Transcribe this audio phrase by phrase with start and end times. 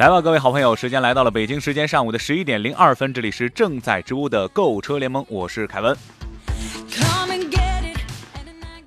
[0.00, 5.94] 来吧，各位好朋友，时间来到了北京时间上午的十一点零二分，这里是正在直播的购车联盟，我是凯文。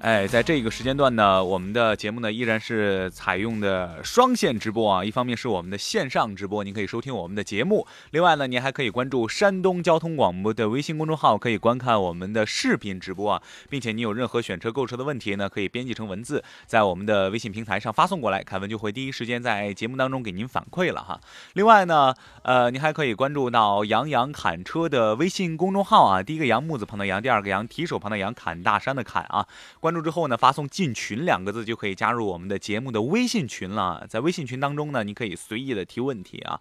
[0.04, 5.06] 哎，在这个时间段呢，我们的节目呢依然是采用的双线直播啊。
[5.06, 13.42] 一方面是我们的线上直播，您可以收听我们的节目；另外呢，您还可以关注山东交通广播的微信公众号，可以观看我们的视频直播啊。
[13.70, 21.18] 并且你有任何选车购车的问题呢，可以编辑成文字，在我们的微信平台上发送过来，凯文就会第一时间在节目当中给您反馈了哈。
[21.54, 26.22] 另外呢，呃，您还可以关注到杨洋侃车的微信公众号啊。
[26.22, 29.48] 第一个杨木字旁的杨，第二个杨提手旁的杨，侃大山的侃啊。
[29.80, 29.93] 关。
[29.94, 34.08] 关注之后呢，发送“进群”两个字就可以加入我们的节目的微信群了。
[34.10, 36.60] 在微信群当中呢，你可以随意的提问题啊，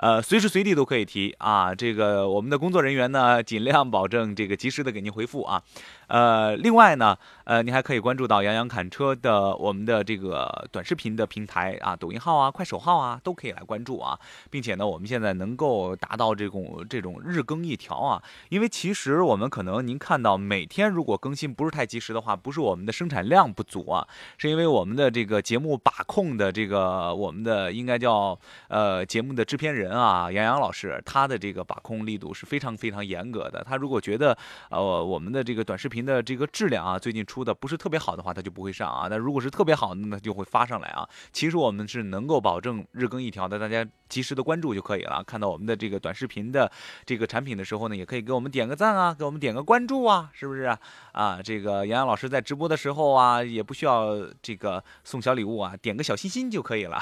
[0.00, 1.74] 呃，随时随地都可以提啊。
[1.74, 5.62] 这个我们的工作人员呢，尽量保证这个及时的给您回复啊。
[6.08, 14.18] 呃，另外呢，呃，你还可以关注到杨洋侃车的我们的这个短视频的平台啊，抖音号啊、快手号啊，都可以来关注啊，
[14.50, 24.04] 并且呢，我们现在能够达到这种这种日更一条啊，因为其实我们可能您看到每天如果更新不是太及时的话，不是我们的生产量不足啊，
[24.36, 34.36] 是因为我们的这个节目把控的这个我们的应该叫呃节目的制片人啊，杨洋老师，他的这个把控力度是非常非常严格的，他如果觉得
[34.70, 36.00] 呃我们的这个短视频。
[36.00, 39.06] 的这个质量啊，最近出的不是特别好的话，他就不会上啊。
[39.10, 41.06] 那如果是特别好的，那就会发上来啊。
[41.30, 45.22] 其实我们是能够保证日更一条的，大家及时的关注就可以了。
[45.22, 46.72] 看到我们的这个短视频的
[47.04, 50.78] 这个产品的时候呢，也可以给我们点个赞啊，给我们点个关注啊，是不是啊？
[51.12, 56.98] 啊，这个杨洋老师在直播的时候啊，也不需要这个送小礼物啊，点个小心心就可以了。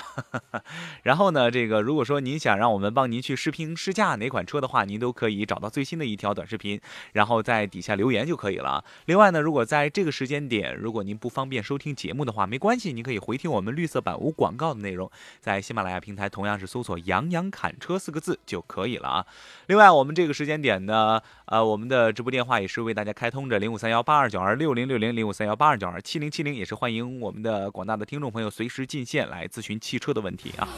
[1.04, 6.80] 然后呢，这个如果说您想让我 我们帮您去视频试驾哪款车的话，您都可以找到最新的一条短视频，
[7.12, 8.84] 然后在底下留言就可以了。
[9.06, 19.26] 另外呢，如果在这个时间点，如果您不方便收听节目的话，没关系，您可以回听我们绿色版无广告的内容，在喜马拉雅平台同样是搜索“杨洋侃车”四个字就可以了啊。
[19.66, 30.68] 另外，我们这个时间点呢，呃，我们的直播电话也是为大家开通着零五三幺八二九二六零六零零五三幺八二九二七零七零，也是欢迎我们的广大的听众朋友随时进线来咨询汽车的问题啊。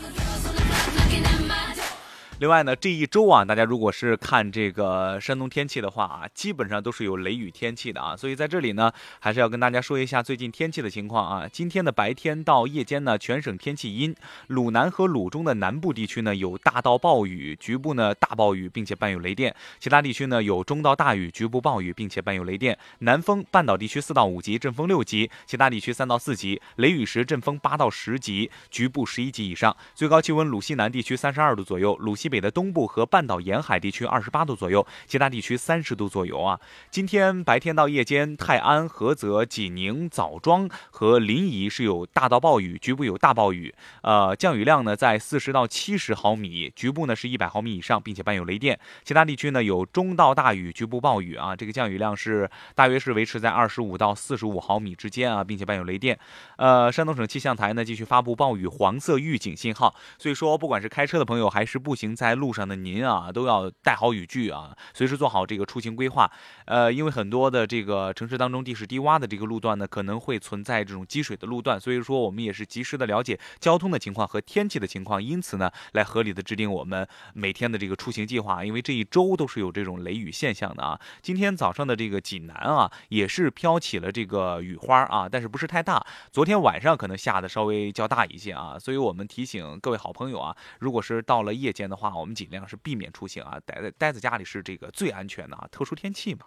[2.41, 11.47] 另外呢，这一周啊，大家如果是看这个山东天气的话啊，基本上都是有雷雨天气的啊，所以在这里呢，还是要跟大家说一下最近天气的情况啊。
[11.47, 22.78] 今天的白天到夜间呢，全省天气阴，鲁南和鲁中的南部地区呢有大到暴雨，局部呢大暴雨，并且伴有雷电；其他地区呢有中到大雨，局部暴雨，并且伴有雷电。
[23.01, 29.77] 南风，半岛地区四到五级，阵风六级；其他地区三到四级，雷雨时阵风八到十级，局部十一级以上。
[29.95, 32.30] 最高气温，鲁西南地区三十二度左右，鲁西。
[32.31, 36.61] 北的东部和半岛沿海地区二十八度左右，其他地区三十度左右啊。
[36.91, 43.75] 今天白天到夜间，泰安、菏泽、济宁、枣庄和临沂是有大到暴雨，局部有大暴雨。
[44.03, 48.79] 呃，降雨量呢在四十到七十毫米，局部呢是一百毫米以上，并且伴有雷电。
[49.03, 51.57] 其他地区呢有中到大雨，局部暴雨啊。
[51.57, 56.19] 这个降雨量是大约是维持在二十五到四十五毫米之间啊，并且伴有雷电。
[56.57, 62.11] 呃，山东省气象台呢继续发布暴雨黄色预警信号，所以说不管是开车的朋友还是步行。
[62.21, 66.31] 在路上的您啊，都要带好雨具啊，随时做好这个出行规划。
[66.67, 78.63] 呃，因为很多的这个城市当中地势低洼的这个路段呢，可能会存在这种积水的路段，所以说我们也是及时的了解交通的情况和天气的情况，因此呢，来合理的制定我们每天的这个出行计划。
[78.63, 81.01] 因为这一周都是有这种雷雨现象的啊。
[81.23, 86.05] 今天早上的这个济南啊，也是飘起了这个雨花啊，但是不是太大。
[86.31, 92.09] 昨天晚上可能下的稍微较大一些啊，所以我们提醒各位好朋友啊，如果是到了夜间的话。
[92.10, 96.47] 啊我们尽量是避免出行啊，待在待在家里是这个最安全的啊，特殊天气嘛。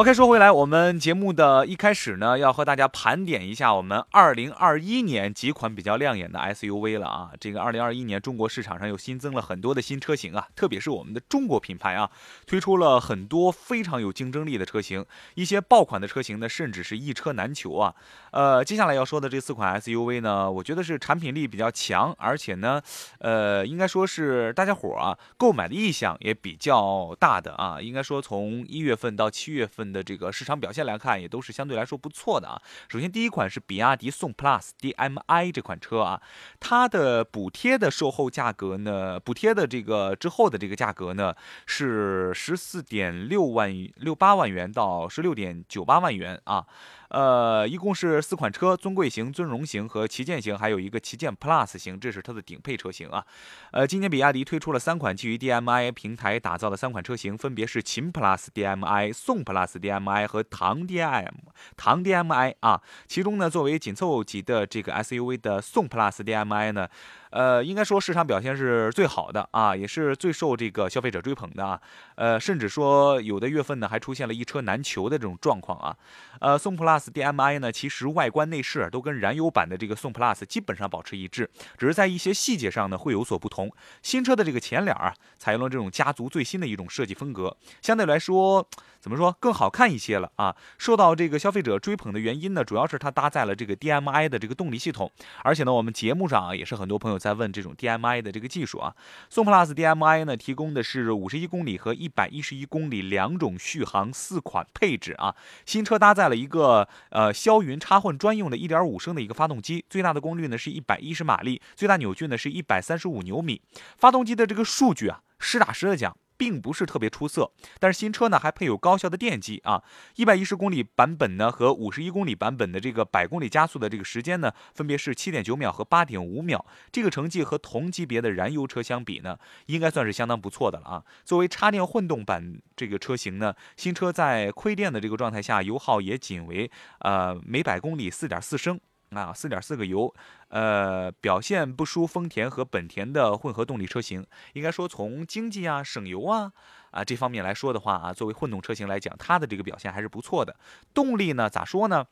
[0.00, 7.32] OK，说回来，我们节目的一开始呢，要和大家盘点一下我们二零二一年几款比较亮眼的 SUV 了啊。
[7.38, 12.10] 这个二零二一年中国市场上又新增了很多的新车型啊，特别是我们的中国品牌啊，
[12.46, 15.04] 推出了很多非常有竞争力的车型，
[15.34, 17.94] 一些爆款的车型呢，甚至是一车难求啊。
[18.30, 22.80] 呃，接下来要说的这四款 SUV 呢，我觉得是产品力比较强，而且呢，
[23.18, 27.78] 呃，应该说是大家伙啊购买的意向也比较大的啊。
[27.82, 29.89] 应该说从一月份到七月份。
[29.90, 32.60] 的这个市场表现来看，也都是相对来说不错的啊。
[32.88, 36.20] 首先，第一款是比亚迪宋 PLUS DM-i 这款车啊，
[36.58, 41.34] 它的补贴的售后价格呢，补贴的这个之后的这个价格呢
[41.66, 46.66] 是十四点六万六八万元到十六点九八万元啊。
[47.10, 53.24] 呃，一共是四款车：尊贵型、尊荣型和旗舰型，还有一个旗舰 Plus 型，这是它的顶配车型啊。
[53.72, 61.28] 呃，今年比亚迪推出了三款基于 DMI 平台打造的三款车型，分别是秦 Plus DMI、宋 Plus DMI 和唐 DM
[61.76, 62.80] 唐 DMI 啊。
[63.08, 66.88] 其中呢，作为紧凑级的这个 SUV 的宋 Plus DMI 呢。
[67.30, 71.80] 呃，应该说市场表现是最好的啊，也是最受这个消费者追捧的啊。
[72.16, 75.96] 呃，甚至说有的月份呢还出现了一车难求的这种状况啊。
[76.40, 81.48] 呃，宋 Plus DM-i 呢，其实外观内饰都跟燃油版的这个宋 Plus 基本上保持一致，
[81.78, 83.70] 只是在一些细节上呢会有所不同。
[84.02, 88.68] 新车的这个前脸啊，采用了这种家族最新的一种设计风格，相对来说
[89.00, 90.54] 怎么说更好看一些了啊。
[90.76, 95.10] 受到这个消费者追捧的原因呢，主要是它搭载了这个 DM-i 的这个动力系统，
[95.42, 97.18] 而且呢，我们节目上啊也是很多朋友。
[97.18, 98.96] 在问这种 DMI 的这个技术啊，
[99.28, 105.34] 宋 Plus DMI 呢提供的是五十一公里和一百一十一公里两种续航四款配置啊。
[105.66, 113.60] 新车搭载了一个呃霄云插混专用的一点五升的一个发动机，最大的功率呢是一百一十马力，最大扭矩呢是一百三十五牛米。
[113.98, 116.16] 发动机的这个数据啊，实打实的讲。
[116.40, 119.84] 并不是特别出色，但是新车呢还配有高效的电机啊，
[120.16, 131.04] 一百一十公里版本呢和五十一公里版本的这个百公里加速的这个时间呢，分别是七点九秒和八点五秒，这个成绩和同级别的燃油车相比呢，应该算是相当不错的了啊。
[131.26, 136.70] 作为插电混动版这个车型呢，新车在亏电的这个状态下，油耗也仅为
[137.00, 138.80] 呃每百公里四点四升。
[139.10, 140.14] 啊，四点四个油，
[140.48, 144.24] 呃，表现不输丰田和本田的混合动力车型。
[144.52, 146.52] 应该说，从经济啊、省油啊
[146.92, 150.54] 啊这方面来说的话啊，作为混动车型来讲，它的这个表现还是不错的。
[150.94, 152.06] 动力呢，咋说呢？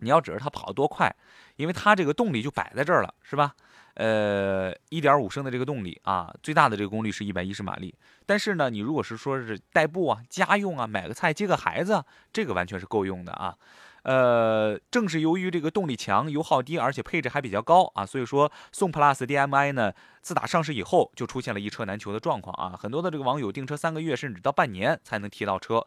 [0.00, 1.16] 你要指着它跑得多快，
[1.56, 3.54] 因为它这个动力就摆在这儿了，是吧？
[3.94, 7.94] 呃，一点五升的这个动力啊，最大的这个功率是一百一十马力。
[8.26, 13.56] 但是呢，你如果是说是代步啊、家用啊、买个菜、接个孩子，这个完全是够用的啊。
[14.06, 19.92] 呃，正是由于这个动力强、油耗低，而且配置还比较高啊，所以说宋 Plus DM-i 呢，
[20.22, 25.84] 自打上市以后就出现了一车难求的状况啊，很多的这个网友订车三个月甚至到半年才能提到车，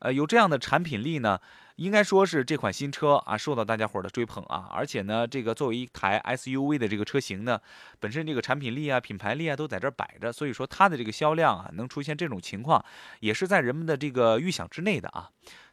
[0.00, 1.38] 呃，有这样的产品力呢。
[1.76, 7.58] 应该说是这款新车啊，受到大家伙的追捧啊，而且呢，这个作为一台 SUV 的这个车型呢，
[7.98, 12.84] 本身这个产品力啊、品牌力啊都在这摆着，所以说它的这个销量啊，能出现这种情况，
[13.20, 15.30] 也是在人们的这个预想之内的啊。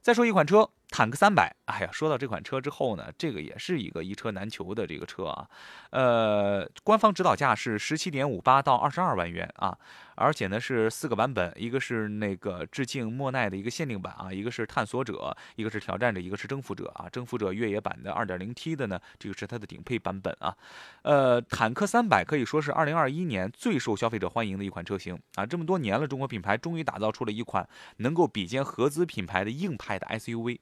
[0.08, 5.50] 再说一款车，坦克三百，哎呀，说到这款车之后呢，这个也是一个一车难求的这个车啊，
[5.90, 9.78] 呃，官方指导价是十七点五八到二十二万元啊，
[10.16, 15.98] 而且呢是四个版本，一个是那个致敬莫奈的一个限定版啊，一个是探索者，一个是挑。
[15.98, 20.56] 战者一个是征服者啊，征服者越野版的 2.0T 的呢，这个是它的顶配版本啊。
[21.02, 25.46] 呃，坦克300可以说是2021年最受消费者欢迎的一款车型啊。
[25.46, 27.68] 这么多年了，中国品牌终于打造出了一款
[27.98, 30.60] 能够比肩合资品牌的硬派的 SUV。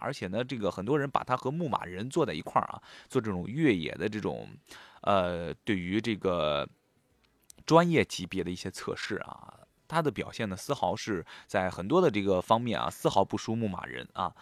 [0.00, 4.48] 而且呢，这个很多人把它和牧马人坐在一块儿啊，做这种越野的这种，
[5.02, 6.66] 呃，对于这个
[7.66, 9.58] 专业级别的一些测试啊。
[9.86, 14.34] 它的表现呢，丝毫是在很多的这个方面啊，丝毫不输牧马人啊。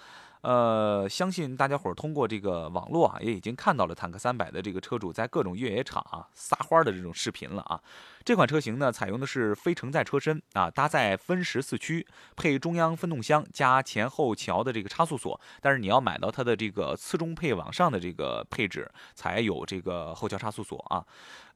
[0.43, 7.81] 呃，相信大家伙儿通过这个网络啊，也已经看到了坦克三百的这个车主在各种越野场啊撒欢的这种视频了啊。
[8.25, 15.39] 这款车型呢，采用的是非承载车身啊，搭载分时四驱，配中央分动箱加前后桥的这个差速锁。
[15.61, 21.05] 但是你要买到它的这个次中配往上的这个配置，才有这个后桥差速锁啊。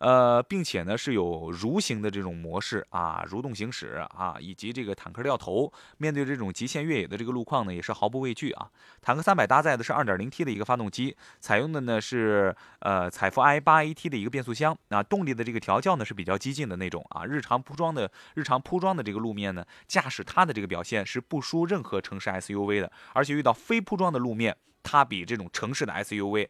[0.05, 8.69] 呃，并且呢是有蠕行的这种模式啊，蠕动行驶啊，以及这个坦克掉头，面对这种极限越野的这个路况呢，也是毫不畏惧啊。
[9.01, 17.25] 坦克三百搭载的是 2.0T 的一个发动机，采用的呢是呃采富 i8AT 的一个变速箱啊，动力的这个调教呢是比较激进的那种啊。
[17.25, 26.49] 日常铺装的日常铺装的这个路面呢，驾驶它的这个表现是不输任何城市 SUV 的，而且遇到非铺装的路面，它比这种城市的 SUV。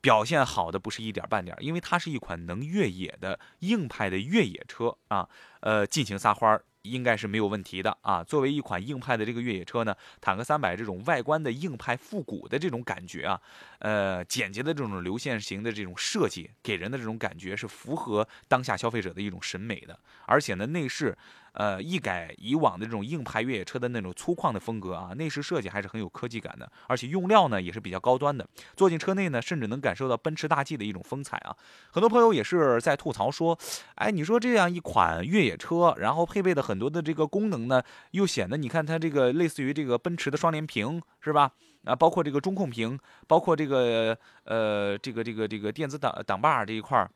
[0.00, 5.28] 表现好的不是一点半点，因为它是一款能越野的硬派的越野车啊，
[5.60, 8.24] 呃，尽情撒欢儿应该是没有问题的啊。
[8.24, 13.40] 作为一款硬派的这个越野车呢，坦克三百这种外观的硬派复古的这种感觉啊，
[13.80, 19.98] 呃，简洁的这种流线型的这种设计，给人的这种感觉是符合当下消费者的一种审美的。
[20.24, 21.16] 而且呢，内饰，
[21.52, 28.46] 呃，一改以往的这种硬派越野车的那种粗犷的风格啊，内饰设计还是很有科技感的，而且用料呢也是比较高端的。
[28.76, 31.56] 坐进车内呢，甚至能感受到奔驰大 G 的一种风采啊。
[31.90, 33.58] 很多朋友也是在吐槽说，
[33.96, 41.50] 哎，你说这样一款越野车，然后配备的很多的这个功能呢，又显得你看它这个类似于这个奔驰的双联屏是吧？
[41.84, 47.10] 啊，包括这个中控屏，包括这个呃这个这个这个电子挡挡把这一块儿。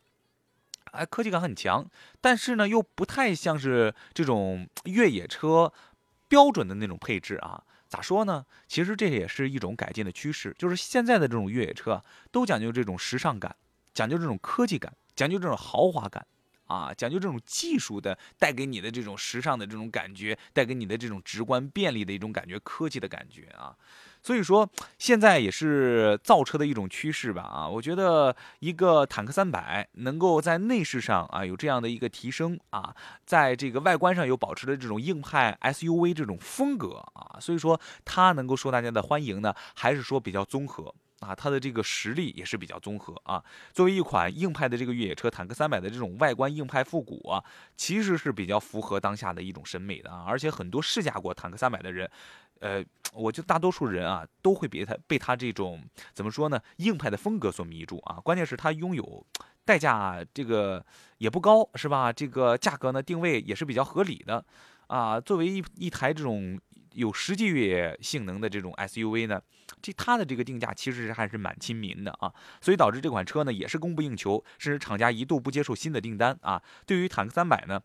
[0.94, 1.84] 哎，科技感很强，
[2.20, 5.72] 但是呢，又不太像是这种越野车
[6.28, 7.62] 标准的那种配置啊。
[7.88, 8.44] 咋说呢？
[8.66, 13.54] 其实这也是一种改进的趋势，就是现在的这种越野车都讲究这种时尚感，
[13.92, 16.26] 讲究这种科技感，讲究这种豪华感
[16.66, 23.76] 啊，讲究这种技术的带给你的这种时尚的这种感觉，带给你的这种直观便利的一种感觉，科技的感觉啊。
[24.24, 24.66] 所以说，
[24.96, 27.42] 现在也是造车的一种趋势吧？
[27.42, 43.44] 啊，我觉得一个坦克三百能够在内饰上啊有这样的一个提升啊，在这个外观上又保持了这种硬派 SUV 这种风格啊，所以说它能够受大家的欢迎呢，还是说比较综合啊，它的这个实力也是比较综合啊。
[43.74, 47.44] 作为一款硬派的这个越野车，坦克三百的这种外观硬派复古啊，
[47.76, 52.10] 其实是比较符合当下的一种审美的啊，而且很多试驾过坦克三百的人。
[52.60, 52.82] 呃，
[53.12, 55.82] 我觉得大多数人啊都会被他被他这种
[56.12, 58.20] 怎么说呢，硬派的风格所迷住啊。
[58.20, 59.26] 关键是他拥有
[59.64, 60.84] 代价，这个
[61.18, 62.12] 也不高，是吧？
[62.12, 64.44] 这个价格呢定位也是比较合理的
[64.86, 65.20] 啊。
[65.20, 66.58] 作为一一台这种
[66.92, 69.40] 有实际越野性能的这种 SUV 呢，
[69.82, 72.32] 这它的这个定价其实还是蛮亲民的啊。
[72.60, 76.62] 所以导致这款车呢也是供不应求，甚至厂家一度不接受新的订单啊。
[76.86, 77.82] 对于坦克三百呢。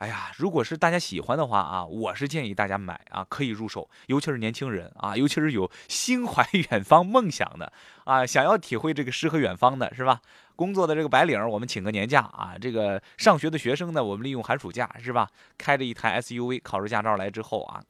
[0.00, 7.70] 哎呀，如果是大家喜欢的话啊，我是建议大家买啊，可以入手，尤其是年轻人啊，尤其是有 心怀远方梦想的
[8.04, 10.22] 啊，想要体会这个诗和远方的是吧？
[10.56, 15.28] 工作的这个白领，我们请个年假啊，这个上学的学生呢，我们利用寒暑假是吧？
[15.58, 17.82] 开着一台 SUV，考出驾照来之后啊。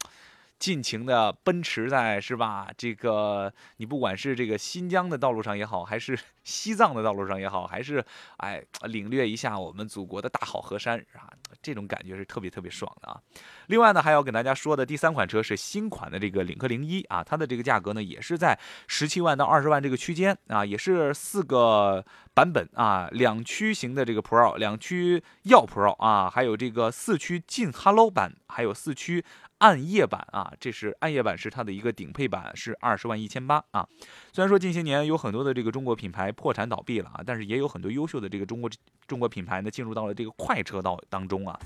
[0.61, 2.69] 尽情的奔驰在是吧？
[2.77, 8.05] 这个你不管是这个新疆的道路上也好，还是 西藏的道路上也好，还是
[8.37, 13.19] 哎领略一下我们祖国的大好河山啊，这种感觉是特别特别爽的啊。
[13.69, 29.25] 另外呢，还要跟大家说的第三款车是新款的这个领克零一啊，它的这个价格呢也是在十七万到二十万这个区间啊，也是四个版本啊，两驱型的这个 Pro，两驱耀 Pro 啊，还有这个四驱劲 Hello 版，还有四驱。
[29.61, 33.87] 暗夜版啊，这是暗夜版，是它的一个顶配版，是二十万一千八啊。
[34.33, 38.71] 虽然说近些年有很多的这个中国品牌破产倒闭了啊，但是也有很多优秀的这个中国
[39.07, 41.59] 中国品牌呢进入到了这个快车道当中啊。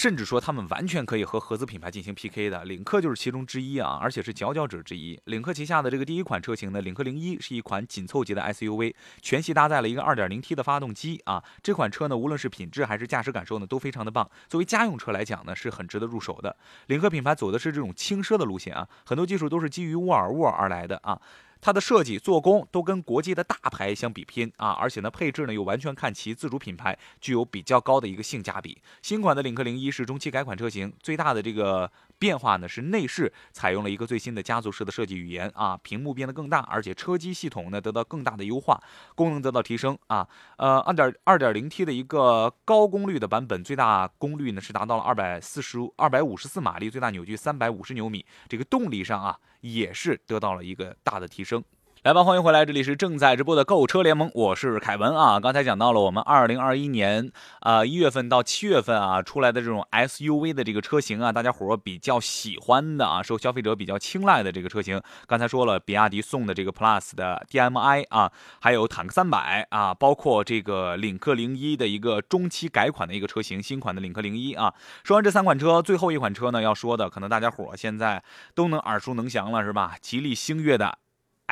[0.00, 5.20] 甚至说他们完全可以和合资品牌进行 PK 的，领克就是其中之一啊，而且是佼佼者之一。
[5.26, 11.44] 领克旗下的这个第一款车型呢，领克零一是一款紧凑级的 SUV，全系搭载了一个 2.0T 的发动机啊。
[11.62, 14.26] 这款车呢，无论是品质还是驾驶感受呢，都非常的棒。
[14.48, 16.56] 作为家用车来讲呢，是很值得入手的。
[16.86, 21.20] 领克品牌走的是这种轻奢的路线啊，很多技术都是基于沃尔沃而来的啊。
[21.60, 28.80] 它的设计、做工都跟国际的大牌相比拼啊，而且呢，配置呢又完全看其自主品牌，具有比较高的一个性价比。
[29.02, 31.90] 新款的领克零一是中期改款车型，最大的这个。
[32.20, 38.78] 变化呢是内饰采用了一个最新的家族式的设计语言啊，屏幕变得更大，而且车机系统呢得到更大的优化，
[39.14, 40.28] 功能得到提升啊。
[40.58, 51.64] 呃，二点二点零 T 的一个高功率的版本，最大功率呢是达到了二百四十二百五十四马力，最大扭矩三百五十牛米，这个动力上啊也是得到了一个大的提升。
[52.02, 55.38] 来吧，欢迎回来，这里是正在直播的购车联盟，我是凯文啊。
[55.38, 57.30] 刚才讲到了我们二零二一年
[57.60, 64.98] 啊一月份到七月份啊出来的这种 SUV 的这个车型啊，大家伙比较喜欢的啊，受消费者比较青睐的这个车型。
[65.26, 74.72] 刚才说了，比亚迪送的这个 Plus 的 DMI 啊，还有坦克三百啊，包括这个领克零一的一个中期改款的一个车型，新款的领克零一啊。
[75.04, 78.22] 说完这三款车，最后一款车呢要说的，可能大家伙现在
[78.54, 79.96] 都能耳熟能详了，是吧？
[80.00, 80.99] 吉利星越的。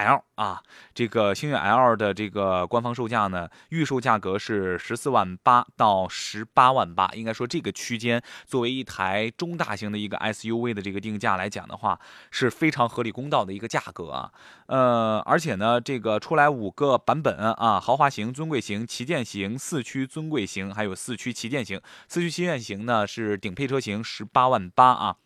[0.05, 0.62] L 啊，
[0.95, 11.99] 这个星越 L 的这个官方售价呢，预售价格是十四万八到十八万八，应该说这个区间作为一台中大型的一个 SUV 的这个定价来讲的话，
[12.31, 14.31] 是非常合理公道的一个价格啊。
[14.67, 21.81] 呃，而且呢，这个出来五个版本啊，豪华型、尊贵型、旗舰型、四驱尊贵型，还有四驱旗舰型。
[22.07, 25.17] 四驱旗舰型呢是顶配车型，十八万八啊。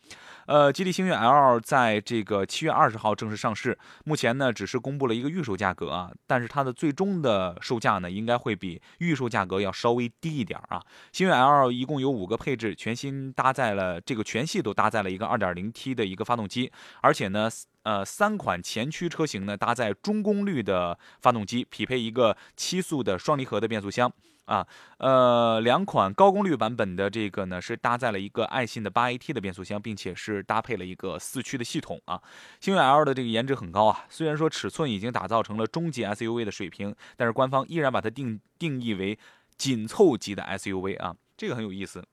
[0.47, 10.83] 呃，吉利星越 L 在这个七月二十号正式上市，目前呢只是公布了一个预售价格啊，但是它的最终的售价呢应该会比预售价格要稍微低一点啊。
[11.13, 17.51] 星越 L 一共有五个配置，全新搭载了这个全系都搭载了一个二点零 T 的一个发动机，而且呢。
[17.85, 24.13] 呃，三款前驱车型呢搭载中功率的发动机，匹配一个七速的双离合的变速箱。
[24.47, 24.67] 啊，
[24.99, 32.21] 呃，两款高功率版本的这个呢是搭载了一个爱信的八 AT 的变速箱，并且是搭配了一个四驱的系统啊。
[32.61, 39.19] 星越 L 的这个颜值很高啊，虽然说尺寸已经打造成了中级 SUV 的水平，但是官方依然把它定定义为
[39.57, 42.05] 紧凑级的 SUV 啊，这个很有意思。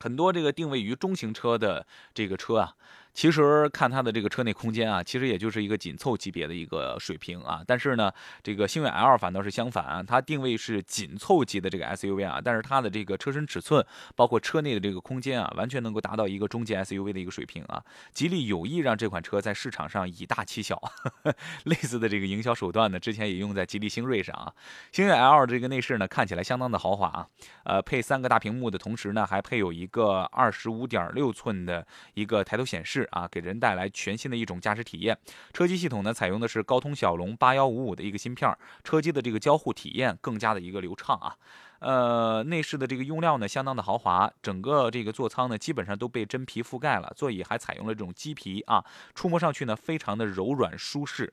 [0.00, 2.74] 很多这个定位于中型车的这个车啊。
[3.14, 7.62] 其实看它的这个车内空间啊，其实也就是一个紧凑级别的一个水平啊。
[7.64, 12.40] 但是呢，这个星越 L 反倒是相反，它定位是紧凑级的这个 SUV 啊。
[12.44, 17.80] 但是它的这个车身尺寸，包括车内的这个空间啊，完全能够达到一个中级 SUV 的一个水平啊。
[18.12, 20.82] 吉利有意让这款车在市场上以大欺小，
[21.64, 24.52] 类似的这个营销手段呢，之前也用在吉利星瑞上啊。
[24.90, 27.28] 星越 L 这个内饰呢，看起来相当的豪华啊。
[27.62, 33.03] 呃，配三个大屏幕的同时呢，还配有一个二十五点六寸的一个抬头显示。
[33.10, 35.16] 啊，给人带来全新的一种驾驶体验。
[35.52, 41.36] 车机系统呢，采用的是高通骁龙八幺五五的一个芯片，车机的这个交互体验更加的一个流畅啊。
[41.80, 48.82] 呃，内饰的这个用料呢，相当的豪华，整个这个座舱呢，基本上都被真皮覆盖了，座椅还采用了这种鸡皮啊，
[49.14, 51.30] 触摸上去呢，非常的柔软舒适。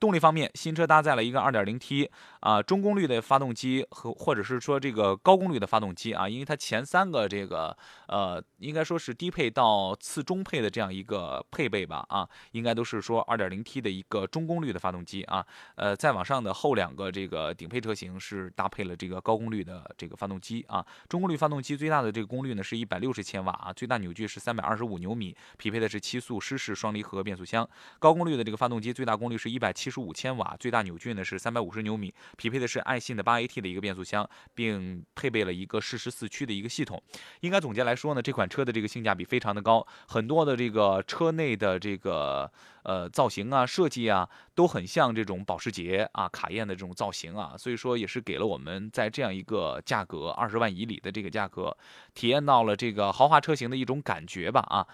[0.00, 2.08] 动力方面，新车搭载了一个 2.0T
[2.40, 7.76] 啊中功率的发动机和或者是说这个高功率的发动机啊，因为它前三个这个
[8.08, 15.46] 呃应该说是低配到次中配的这样一个配备吧啊，应该都是说 2.0T 的一个中功率的发动机啊，
[15.76, 29.94] 呃再往上的后两个这个顶配车型是搭配了这个高功率的这个发动机啊，中功率发动机最大的这个功率呢是一百六十千瓦啊，最大扭矩是三百二十五牛米，匹配的是七速湿式双离合变速箱，高功率的这个发动机最大功率是一百七七。
[29.94, 37.00] 十五千瓦，最大扭矩呢是三百五十牛米，匹配的是爱信的八 AT 的一个变速箱，并配备了一个适时四驱的一个系统。
[37.42, 42.50] 应该总结来说呢，这款车的这个性价比非常的高，很多的这个车内的这个
[42.82, 51.76] 呃造型啊、设计啊，都很像这种保时捷啊、卡宴的这种造型啊，所以说也是给了我们在这样一个价格二十万以里的这个价格，
[52.14, 54.84] 体验到了这个豪华车型的一种感觉吧啊。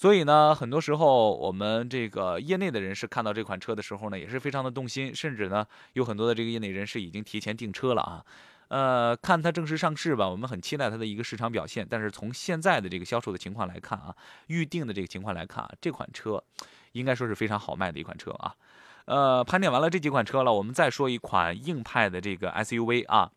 [0.00, 8.24] 所以呢，很多时候我们这个业内的人士看到这款车的时候呢，也是非常的动心，甚至呢，有很多的这个业内人士已经提前订车了啊。
[8.68, 11.86] 呃，看它正式上市吧，我们很期待它的一个市场表现。
[11.86, 14.16] 但是从现在的这个销售的情况来看啊，
[14.46, 16.42] 预定的这个情况来看啊，这款车
[16.92, 18.54] 应该说是非常好卖的一款车啊。
[19.04, 23.30] 呃，盘点完了这几款车了，我们再说一款硬派的这个 SUV 啊。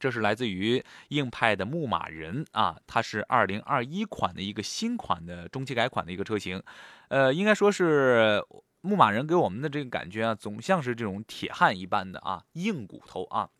[0.00, 6.60] 这是来自于硬派的牧马人啊，它是二零二一款的一个新款的中期改款的一个车型，
[7.08, 8.42] 呃，应该说是
[8.80, 13.50] 牧马人给我们的这个感觉啊，总像是这种铁汉一般的啊，硬骨头啊，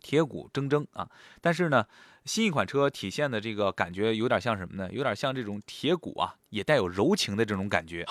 [0.00, 1.10] 铁骨铮铮啊。
[1.42, 1.84] 但是呢，
[2.24, 4.90] 新一款车体现的这个感觉有点像什么呢？
[4.90, 8.06] 有点像这种铁骨啊，也带有柔情的这种感觉。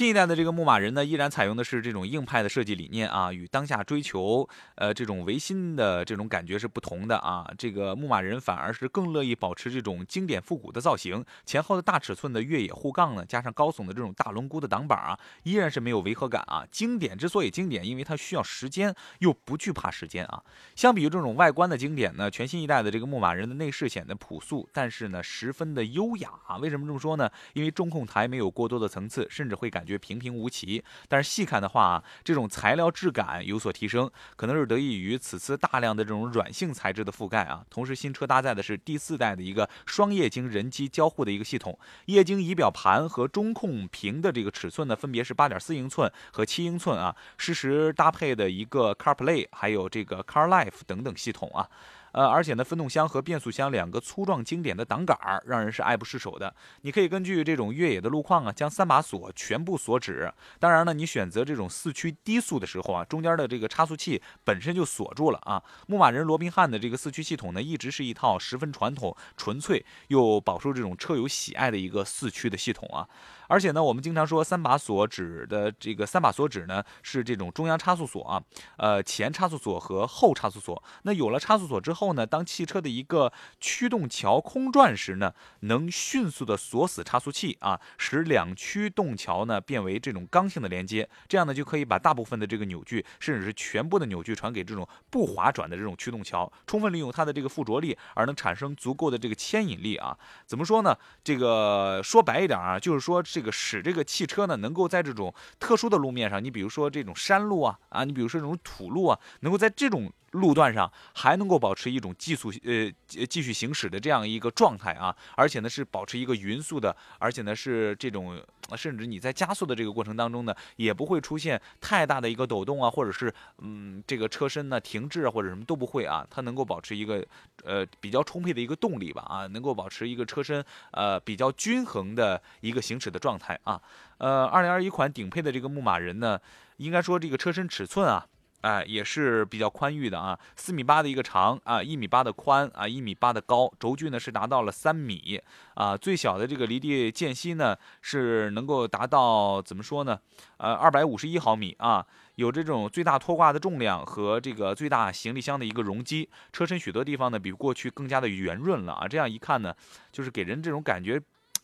[0.00, 7.46] 新一代的这个牧马人呢，依然采用的是这种硬派的设计理念啊，与当下追求呃这种维新的这种感觉是不同的啊。
[7.58, 16.64] 这个牧马人反而是更乐意保持这种经典复古的造型，前后的大尺寸的越野护杠呢，加上高耸的这种大轮毂的挡板啊，依然是没有违和感啊。
[16.72, 20.42] 经典之所以经典，因为它需要时间，又不惧怕时间啊。
[20.74, 26.56] 相比于这种外观的经典呢，全新一代的这个牧马人的内饰显得朴素，但是呢十分的优雅啊。
[26.56, 27.30] 为什么这么说呢？
[27.52, 29.89] 因为中控台没有过多的层次，甚至会感觉。
[29.90, 37.64] 觉平平无奇，但是细看的话啊，这种材料质感有所提升，可能是得益于此次大量的这种软性材质的覆盖啊。
[37.68, 41.76] 同时，新车搭载的是第四代的一个双液晶人机交互的一个系统，
[42.06, 51.68] 液晶仪表盘和中控屏的这个尺寸呢，分别是八点四英寸和七英寸啊，适时搭配的一个 CarPlay，还有这个 CarLife 等等系统啊。
[52.12, 56.54] 呃，而且呢，分动箱和变速箱两个粗壮经典的挡杆儿，让人是爱不释手的。
[56.82, 60.32] 你可以根据这种越野的路况啊，将三把锁全部锁止。
[60.58, 65.62] 当然了，你选择这种四驱低速的时候啊，中间的这个差速器本身就锁住了啊。
[65.86, 73.08] 牧马人罗宾汉的这个四驱系统呢，一直是一套十分传统、纯粹又饱受这种车友喜爱的一个四驱的系统啊。
[73.50, 78.40] 而且呢，我们经常说三把锁指的这个三把锁指呢，是这种中央差速锁啊，
[78.76, 80.80] 呃，前差速锁和后差速锁。
[81.02, 100.16] 那有了差速锁之后呢，当汽车的一个驱动桥空转时呢，能迅速的锁死差速器啊，使两驱动桥呢变为这种刚性的连接，这样呢就可以把大部分的这个扭矩，甚至是全部的扭矩传给这种不滑转的这种驱动桥，充分利用它的这个附着力，而能产生足够的这个牵引力啊。
[100.46, 100.96] 怎么说呢？
[101.24, 103.39] 这个说白一点啊，就是说这。
[103.40, 112.90] 这个使这个汽车呢，能够在这种特殊的路面上，你比如说这种山路啊，啊，你比如说这种土路啊，能够在这种路段上还能够保持一种技术呃
[113.26, 118.40] 继续行驶的这样一个状态啊，而且呢是保持一个匀速的，而且呢是这种
[118.76, 127.26] 甚至你在加速的这个过程当中呢，也不会出现太大的一个抖动啊，或者是嗯这个车身呢停滞啊或者什么都不会啊，它能够保持一个
[127.64, 133.80] 呃比较充沛的一个动力吧啊，能够保持一个车身呃比较均衡的一个行驶的状态啊，
[134.18, 136.40] 呃，二零二一款顶配的这个牧马人呢，
[136.76, 138.24] 应该说这个车身尺寸啊。
[138.60, 145.40] 哎，也是比较宽裕的啊，四米八的一个长啊，一米八的宽啊，一米八的高，轴距呢是达到了三米。
[145.74, 150.18] 啊，最小的这个离地间隙呢是能够达到怎么说呢？
[150.58, 159.74] 呃，二百五十一毫米啊，有这种最大拖挂的重量和这个最大行李箱的一个容积，车身许多地方呢比过去更加的圆润了啊，这样一看呢，
[160.12, 161.18] 就是给人这种感觉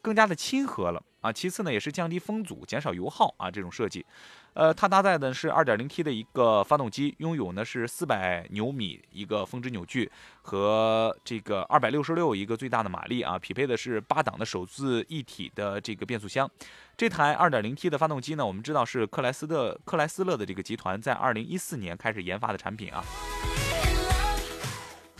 [0.06, 1.32] 更加的亲和了啊。
[1.32, 4.06] 其次呢，也是降低风阻、减少油耗啊，这种设计。
[4.54, 10.08] 呃，它搭载的是 2.0T 的一个发动机，拥有呢是400牛米一个峰值扭矩
[10.42, 16.48] 和这个266一个最大的马力啊，匹配的是八档的手自一体的这个变速箱。
[16.96, 23.04] 这台 2.0T 的发动机呢，我们知道是克莱斯的克莱斯勒的这个集团在2014年开始研发的产品啊。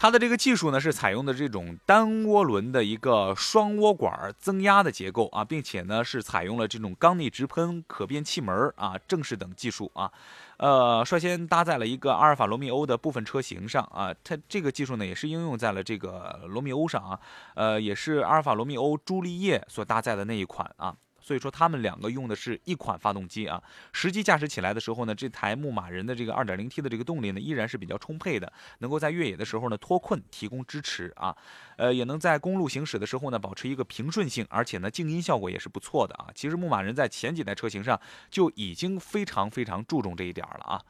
[0.06, 10.12] 它的这个技术呢，是采用的这种单涡轮的一个双涡管增压的结构啊，并且呢是采用了这种缸内直喷可变气门啊，正式等技术啊，
[10.58, 17.18] 呃，率先搭载了一个阿尔法罗密欧的部分车型上啊，它这个技术呢也是应用在了这个罗密欧上啊，
[17.56, 20.94] 呃，也是阿尔法罗密欧朱丽叶所搭载的那一款啊。
[21.26, 23.60] 所以说，他们两个用的是一款发动机啊。
[23.92, 31.36] 实际驾驶起来的时候呢，这台牧马人的这个 2.0T 的这个动力呢，依然是比较充沛的，能够在越野的时候呢脱困提供支持啊。
[31.76, 36.30] 呃，也能在公路行驶的时候呢保持一个平顺性，而且呢静音效果也是不错的啊。
[36.32, 40.80] 其实牧马人在前几代车型上就已经非常非常注重这一点了啊。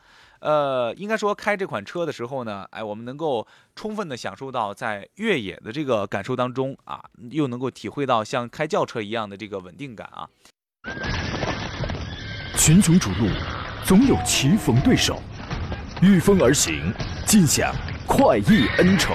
[0.41, 10.29] 呃，应该说开这款车的时候呢，哎，我们能够充分的享受到在越野的这个感受当中啊，又能够体会到像开轿车一样的这个稳定感啊。
[12.57, 13.29] 群雄逐鹿，
[13.85, 15.21] 总有棋逢对手，
[16.03, 16.93] 御风而行，
[17.27, 17.75] 尽享
[18.07, 19.15] 快意恩仇。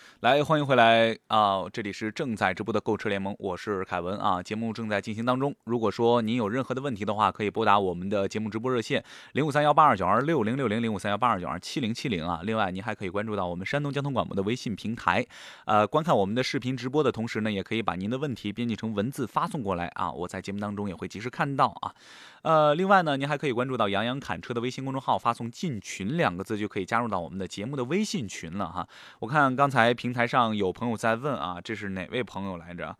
[0.21, 1.67] 来，欢迎回来啊！
[1.73, 4.39] 这里是正在直播的购车联盟，我是凯文啊。
[4.43, 5.55] 节目正在进行当中。
[5.63, 12.41] 如果说您有任何的问题的话，可以拨打我们的节目直播热线零五三幺八二九二六零六零零五三幺八二九二七零七零啊。
[12.43, 15.25] 另外，您还可以关注到我们山东交通广播的微信平台，
[15.65, 20.11] 呃，观看我们的视频直播的同时呢，也可以把您的问题编辑成文字发送过来啊。
[20.11, 21.91] 我在节目当中也会及时看到啊。
[22.43, 28.87] 呃，另外呢，您还可以关注到杨洋侃车的微信公众号，发送进群两个字就可以加入到我们的节目的微信群了哈。
[29.17, 30.10] 我看刚才平。
[30.11, 32.93] 平台上有朋友在问啊，这是哪位朋友来着？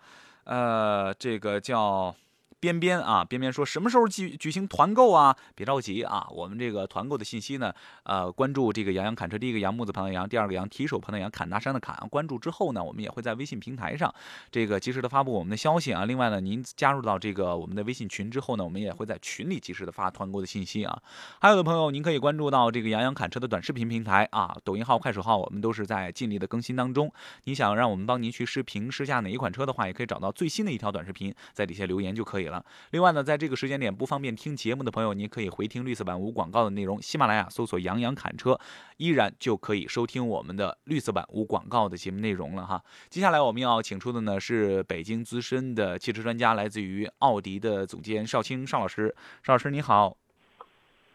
[0.46, 2.16] 呃，这个叫。
[2.62, 5.36] 边边啊，边边说什么时候举举行团购啊？
[5.56, 11.98] 别着急啊，我们这个团购的信息呢，呃，关注这个杨洋砍车，第一个杨木字旁的杨，第二个杨提手旁的杨，砍大山的砍。
[12.12, 14.14] 关注之后呢，我们也会在微信平台上
[14.52, 16.06] 这个及时的发布我们的消息啊。
[16.06, 21.02] 另外呢，您加入到这个我们的微信群之后呢，我们也会在群里及时的发团购的信息啊。
[21.40, 27.12] 还有的朋友，您可以关注到这个杨洋砍车的短视频平台啊，抖音号、快手号，我们都是在尽力的更新当中。
[27.46, 32.51] 你想让我们帮您去试评试驾哪一款车的话，也可以找到最新的一条短视频，在底下留言就可以了。
[32.90, 37.00] 另外呢，在这个时间点不方便听节目的朋友，您可以回听绿色版无广告的内容。
[37.02, 38.60] 喜马拉雅搜索“杨洋侃车”，
[38.98, 42.84] 依然就可以收听我们的绿色版无广告的节目内容了哈。
[43.10, 49.16] 接下来我们要请出的呢是北京资深的汽车专家，来自于奥迪的总监邵青邵老师。
[49.44, 50.21] 邵老师你好。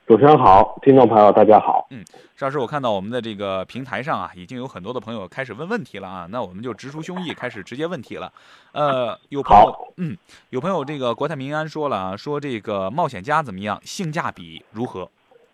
[0.07, 1.89] 主持人好，听众朋友大家好。
[1.91, 2.05] 嗯，
[2.37, 8.33] 邵老师，我看到我们的这个平台上啊，已经有很多的朋友开始问问题了啊，那我们就直抒胸臆，开始直接问题了。
[8.71, 10.17] 呃，有朋友，嗯，
[10.51, 15.09] 有朋友这个国泰民安说了啊，说这个冒险家怎么样，性价比如何？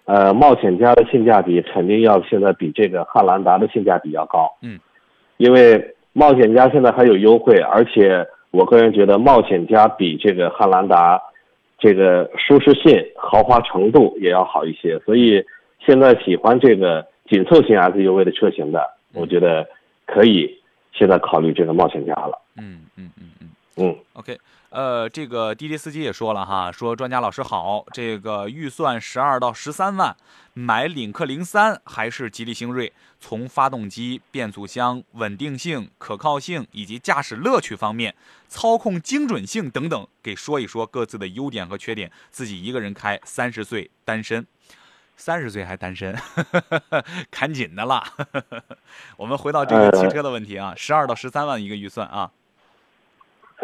[0.05, 4.55] 呃，冒险家的性价比肯定要现在比这个汉兰达的性价比要高。
[4.61, 4.79] 嗯，
[5.38, 11.19] 因为冒险家现在还有优惠，而且我个人觉得冒险家比这个汉兰达。
[11.83, 15.45] 这个舒适性、豪华程度也要好一些，所以
[15.85, 19.66] 现在喜欢这个紧凑型 SUV 的车型的，我觉得
[20.07, 20.49] 可以
[20.92, 22.40] 现在考虑这个冒险家了。
[22.57, 23.97] 嗯嗯嗯嗯嗯。
[24.12, 24.38] OK，
[24.72, 30.16] 呃，这个滴滴司机也说了哈，说专家老师好，这个预算十二到十三万，
[30.54, 32.90] 买领克零三还是吉利星瑞？
[33.20, 38.14] 从发动机、变速箱、稳定性、可靠性以及驾驶乐趣方面、
[38.48, 42.11] 操控精准性等等，给说一说各自的优点和缺点。
[42.30, 44.46] 自己一个人开，三十岁单身，
[45.18, 46.18] 三十岁还单身，
[47.30, 48.02] 赶紧的啦。
[49.18, 52.30] 我们回到这个汽车的问题啊，十二到十三万一个预算啊。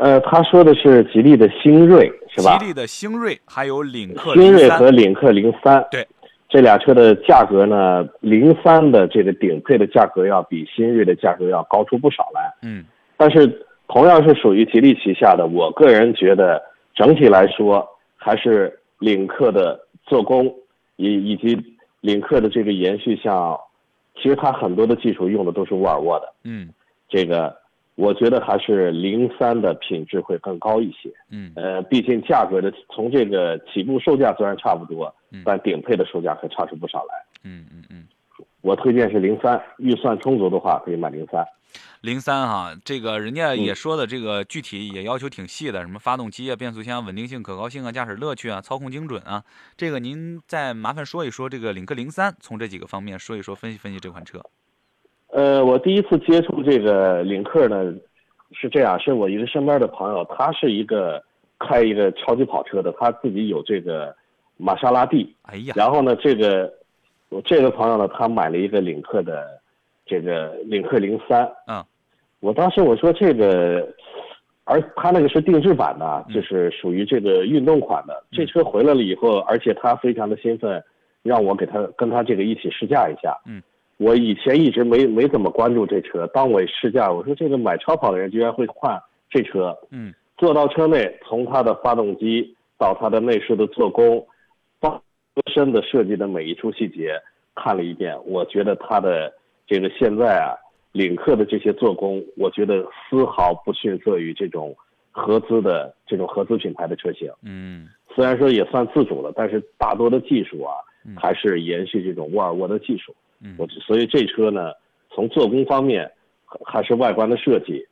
[0.00, 2.56] 呃，他说的是吉利的星瑞是吧？
[2.58, 6.06] 吉利的星瑞还有领克星瑞和领克零三，对，
[6.48, 12.54] 这俩车的价格呢，零三的这个顶配的价格要比新锐的价格要高出不少来。
[12.62, 12.84] 嗯，
[13.16, 16.62] 但是同样是属于吉利旗下的，我个人觉得
[16.94, 17.84] 整体来说
[18.16, 20.46] 还是领克的做工
[20.94, 21.58] 以以及
[22.02, 23.58] 领克的这个延续，像
[24.14, 26.32] 其实它很多的技术用的都是沃尔沃的。
[26.44, 26.68] 嗯，
[27.08, 27.52] 这个。
[27.98, 31.12] 我觉得还是零三的品质会更高一些。
[31.30, 35.12] 嗯，呃，毕竟价格的从这个起步售价虽然差不多，
[35.44, 37.14] 但顶配的售价可差出不少来。
[37.42, 38.06] 嗯嗯嗯，
[38.60, 41.44] 我推荐是零三，预算充足的话可以买零三。
[42.00, 49.42] 零三哈，这个人家也说的这个具体也要求挺细的，什么发动机啊、变速箱稳定性、可靠性啊、驾驶乐趣啊、操控精准啊，
[49.76, 54.40] 这个您再麻烦说一说这个领克零三，从这几个方面说一说，分析分析这款车。
[55.30, 57.94] 呃，我第一次接触这个领克呢，
[58.52, 61.22] 是这样，是我一个身边的朋友，他是一个
[61.58, 64.14] 开一个超级跑车的，他自己有这个
[64.56, 65.36] 玛莎拉蒂。
[65.42, 66.72] 哎呀，然后呢，这个
[67.28, 69.60] 我这个朋友呢，他买了一个领克的
[70.06, 71.46] 这个领克零三。
[71.66, 71.84] 嗯，
[72.40, 73.86] 我当时我说这个，
[74.64, 78.24] 而他那个是定制版的，就是属于这个运动款的。
[78.32, 80.82] 这车回来了以后，而且他非常的兴奋，
[81.22, 83.38] 让我给他跟他这个一起试驾一下。
[83.44, 83.62] 嗯。
[83.98, 88.96] 我以前一直没没怎么关注这车，当我试驾，我说这个买超跑的人居然会换
[89.28, 89.76] 这车。
[89.90, 94.24] 嗯，坐到车内，从它的发动机到它的内饰的做工，
[94.78, 95.02] 到
[95.34, 97.20] 车身的设计的每一处细节
[97.56, 99.32] 看了一遍，我觉得它的
[99.66, 100.54] 这个现在啊，
[100.92, 104.76] 领克的这些做工，我觉得丝毫不逊色于这种
[105.10, 107.28] 合资的这种合资品牌的车型。
[107.42, 110.72] 嗯，虽然说也算自主了，但是大多的技术啊，
[111.16, 113.12] 还是延续这种沃尔沃的技术。
[113.56, 114.72] 我所以这车呢，
[115.10, 116.10] 从做工方面，
[116.64, 117.86] 还是外观的设计，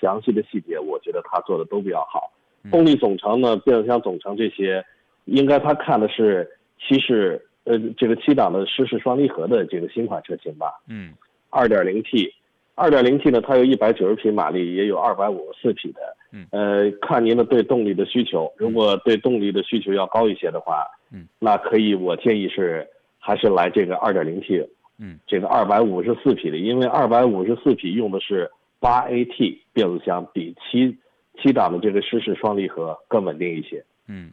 [0.00, 2.32] 详细的细节，我觉得它做的都比较好。
[2.70, 4.84] 动力总成呢，变速箱总成这些，
[5.26, 10.72] 应该他看的是七式呃这个七档的湿式双离合的这个新款车型吧？
[10.88, 11.12] 嗯，
[11.50, 12.32] 二点零 T，
[12.74, 16.00] 二点零 T 呢，它有一百九十匹马力，也有二百五十四匹的。
[16.32, 22.84] 嗯，呃，看您的对动力的需求，如果对动力的需求要高一些的话，嗯，那可以，我建议是
[23.20, 24.68] 还是来这个二点零 T。
[24.98, 30.96] 嗯，这个二百五十四匹的，因为二百五十四匹用的是八 AT 变速箱，比七
[31.38, 33.84] 七档的这个湿式双离合更稳定一些。
[34.06, 34.32] 嗯，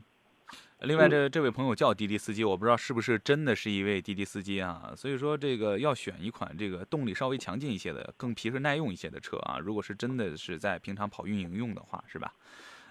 [0.80, 4.94] 另外这这位朋友叫滴滴司机，我不知道是不是真的是一位滴滴司机啊？
[4.96, 9.60] 所以说这个要选一款这个动力稍微强劲一些的、更皮实耐用一些的车啊。
[9.60, 12.32] 如果是真的是在平常跑运营用的话，是吧？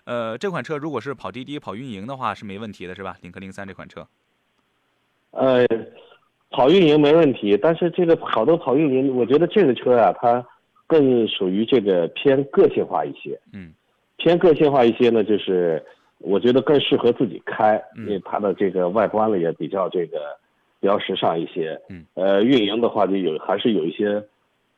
[0.05, 3.17] 呃，这款车如果是跑滴滴、跑运营的话是没问题的，是吧？
[3.23, 4.07] 领克零三这款车。
[5.31, 5.67] 呃。
[6.53, 10.45] 跑运营没问题，但是这个好多跑运营，我觉得这个车啊，它
[10.87, 13.41] 更属于这个偏个性化一些。
[13.53, 13.73] 嗯，
[14.19, 15.83] 偏个性化一些呢，就是
[16.19, 20.19] 我觉得更适合自己开，因为它的这个外观呢也比较这个
[20.79, 21.81] 比较时尚一些。
[21.89, 24.23] 嗯，呃，运营的话就有还是有一些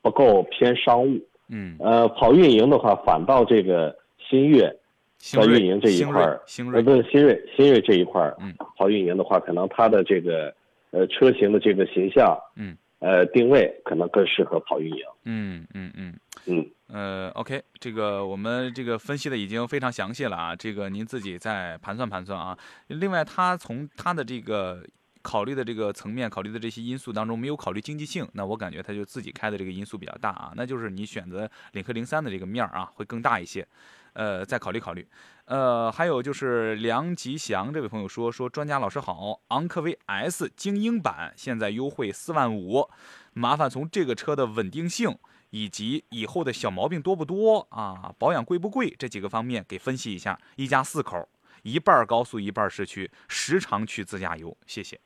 [0.00, 1.18] 不够偏商务。
[1.48, 4.74] 嗯，呃，跑运营的话，反倒这个新悦
[5.18, 6.40] 在运营这一块儿，
[6.72, 10.54] 呃，不是新锐新锐这一块儿，嗯，跑运营的话，可能它的这个。
[10.94, 15.04] 呃，车型的这个形象，嗯，呃，定位可能更适合跑运营。
[15.24, 16.14] 嗯嗯嗯
[16.46, 22.56] 嗯，呃，OK，这个我们这个分析的已经非常详细了啊，这个您自己再盘算盘算啊。
[22.86, 24.84] 另外，他从他的这个
[25.20, 33.66] 考虑的这个层面，考虑的这些因素当中，没有考虑经济性，那我感觉他就自己开的这个因素比较大啊，那就是你选择领克零三的这个面儿啊，会更大一些。
[34.14, 35.06] 呃，再考虑考虑。
[35.44, 42.88] 呃，还有就是梁吉祥这位朋友说说，专家老师好，昂科威 S 精英版现在优惠四万五，
[43.34, 45.14] 麻烦从这个车的稳定性
[45.50, 50.38] 以及以后的小毛病多不多啊，保养贵不贵这几个方面给分析一下。
[50.56, 51.28] 一家四口，
[51.62, 54.98] 一半高速一半市区，时常去自驾游，谢谢。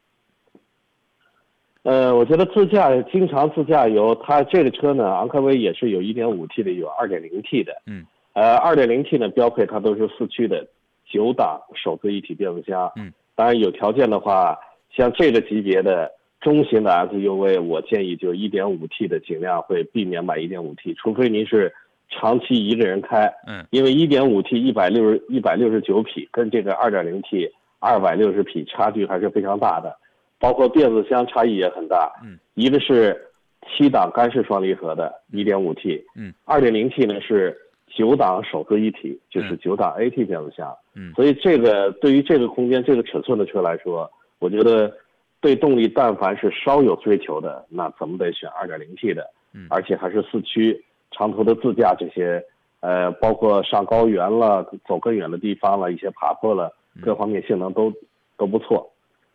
[1.82, 8.06] 呃，我觉得自驾经常自驾游，它这个车呢，昂科威也是有 1.5T 的，有 2.0T 的，嗯。
[8.38, 10.64] 呃，二点零 T 呢，标配它都是四驱的
[11.04, 12.88] 九档手自一体变速箱。
[12.94, 14.56] 嗯，当然有条件的话，
[14.94, 16.08] 像这个级别的
[16.40, 21.74] 中型的 SUV，我建议就一点五 T 的尽量会避免买一点五 T，除非您是
[22.08, 29.98] 长期一个人开，嗯，因为一点五 T 一百六十一百六十九匹跟这个二点零 T 二百六十匹差距还是非常大的，
[30.38, 33.20] 包括变速箱差异也很大，嗯，一个是
[33.66, 39.58] 七档干式双离合的一点五 T，嗯，二点零 T 呢是九档手自一体，就是嗯。
[39.58, 41.12] 九档 AT 变速箱，嗯。
[41.14, 44.92] 所以这个对于这个空间、这个尺寸的车来说，我觉得
[45.40, 49.66] 对动力但凡是稍有追求的，那怎么得选 2.0T 的，嗯。
[49.70, 52.42] 而且还是四驱、长途的自驾这些，
[52.80, 57.92] 呃，包括上高原了、走更远的地方了、一些爬坡了，各方面性能都
[58.36, 58.90] 都不错，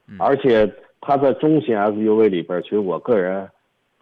[0.08, 0.16] 嗯。
[0.20, 3.50] 而且它在中型 SUV 里边，其实我个人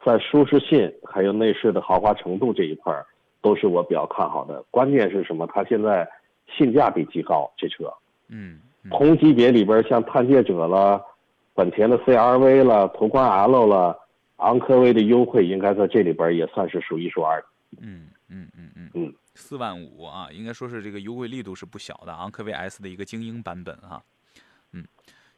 [0.03, 3.05] 在舒适性还有内饰的豪华程度这一块儿，
[3.41, 4.63] 都是我比较看好的。
[4.71, 5.47] 关键是什么？
[5.47, 6.07] 它现在
[6.57, 7.91] 性价比极高，这车。
[8.27, 11.03] 嗯嗯同级别里边，像探界者了、
[11.53, 13.97] 本田的 CRV 了、途观 L 了、
[14.37, 17.47] 昂科威的优惠，应该在这里边也算是数一数二的。
[17.79, 24.01] 嗯嗯嗯嗯嗯，四万五啊，应该说是这个优惠力度是不小的，昂科威 S 的一个精英版本哈。
[24.73, 24.83] 嗯，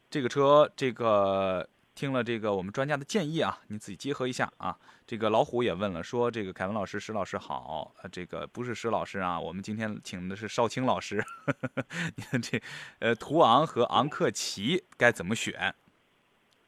[0.09, 4.75] 这个车这个听了这个我们专家的建议啊，你自己结合一下啊。
[5.05, 11.23] 这个老虎也问了，说这个凯文老师、石老师好，呃，这个不是石老师啊，我们今天请的是少卿老师。
[12.15, 12.59] 你看这
[12.99, 15.75] 呃，途昂和昂克旗该怎么选？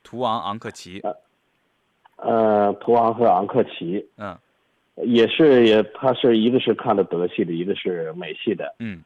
[0.04, 1.02] 途昂、昂克旗，
[2.18, 4.38] 呃，途昂和昂克旗嗯
[4.98, 8.76] 也是也，它是一个是看的德系的，一个是美系的。
[8.80, 9.04] 嗯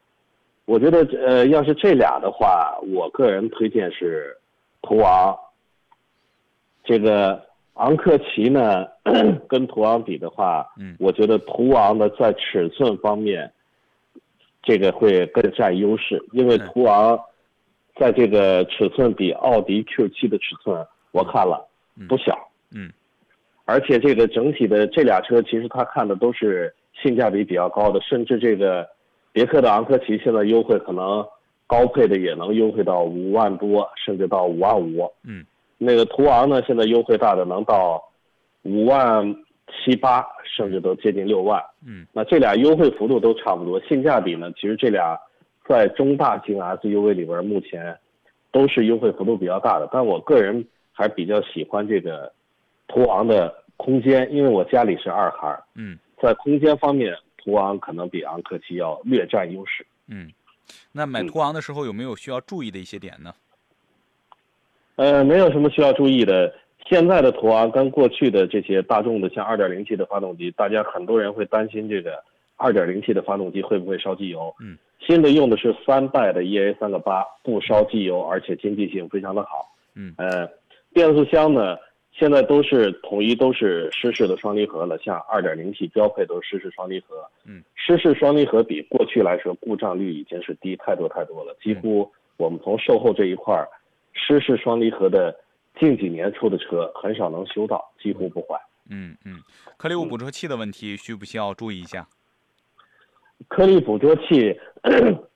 [0.65, 4.37] 我觉得呃，要是这俩的话，我个人推荐是
[4.81, 5.37] 途昂。
[6.89, 7.39] 这个
[7.75, 8.87] 昂克旗呢，
[9.47, 13.51] 跟途昂比的话，嗯我觉得途昂的在尺寸方面，
[14.63, 17.19] 这个会更占优势，因为嗯途昂
[17.95, 21.63] 在这个尺寸比奥迪 Q7 的尺寸我看了
[21.95, 22.07] 嗯。
[22.07, 22.35] 不小，
[22.73, 22.91] 嗯。
[23.65, 26.73] 而且这个整体的这俩车，其实他看的都是
[27.03, 28.89] 性价比比较高的，甚至这个
[29.31, 31.23] 别克的昂科旗现在优惠可能
[31.67, 35.07] 高配的也能优惠到五万多，甚至到五万五。
[35.23, 35.45] 嗯
[35.81, 38.03] 那个途昂呢，现在优惠大的能到
[38.63, 39.25] 五万
[39.67, 41.63] 七八，甚至都接近六万。
[41.87, 45.17] 嗯那这俩优惠幅度都差不多，性价比呢，其实这俩
[45.67, 47.97] 在中大型 SUV 里边目前
[48.51, 49.89] 都是优惠幅度比较大的。
[49.91, 52.31] 但我个人还比较喜欢这个
[52.87, 59.85] 途昂的空间，因为我家里是二孩，嗯在空间方面，途昂可能比昂科旗要略占优势。
[60.07, 60.29] 嗯。
[60.91, 63.33] 那买嗯途昂的时候有没有需要注意的一些点呢？
[64.99, 66.53] 呃，没有什么需要注意的。
[66.85, 72.21] 现在的途昂跟过去的这些大众的像 2.0T 的发动机，大家很多人会担心这个
[72.57, 74.53] 2.0T 的发动机会不会烧机油。
[74.59, 79.73] 嗯，新的用的是三代的 EA 3个8，不烧机油，而且经济性非常的好。
[79.95, 80.45] 嗯呃，
[80.91, 81.77] 变速箱呢，
[82.11, 87.15] 现在都是统一都是湿式的双离合了，像 2.0T 标配都是湿式双离合。
[87.45, 93.69] 嗯，湿式双离合比过去来说故障率已经是低太多太多了，几乎我们从售后这一块儿，
[94.19, 95.33] 湿式双离合的
[95.79, 98.59] 近几年出的车很少能修到，几乎不坏。
[98.89, 99.39] 嗯嗯，
[99.77, 102.07] 颗粒物捕捉器的问题需不需要注意一下？
[103.47, 104.59] 颗粒捕捉器，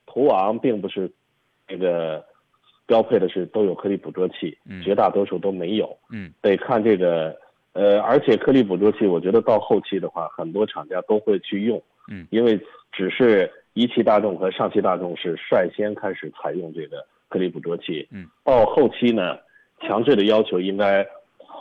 [0.06, 1.10] 途昂并不是
[1.68, 2.24] 那个
[2.86, 5.96] 标配的是都有颗粒捕捉器，嗯绝大多数都没有。
[6.10, 7.34] 嗯得看这个，
[7.72, 12.60] 呃，而且颗粒捕捉器，我觉得到后期的话，很多厂家都会去用，嗯因为
[12.92, 19.38] 只是一汽大众和上汽大众是率先开始采用这个颗粒捕捉器，嗯，到后期呢，
[19.80, 21.06] 强制的要求应该，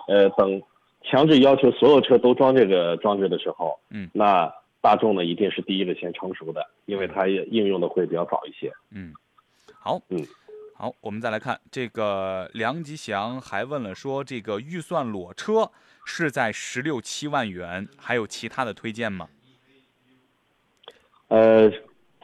[0.07, 0.61] 呃，等
[1.03, 8.71] 强制要求所有车都装这个装置的时候，嗯那大众呢一定是第一个先成熟的，因为它也应用的会比较早一些。
[8.91, 9.13] 嗯，
[9.79, 10.19] 好，嗯，
[10.75, 15.71] 好，我们再来看这个梁吉祥还问了说，这个预算裸车
[16.05, 19.29] 是在十六七万元，还有其他的推荐吗？
[21.29, 21.71] 呃，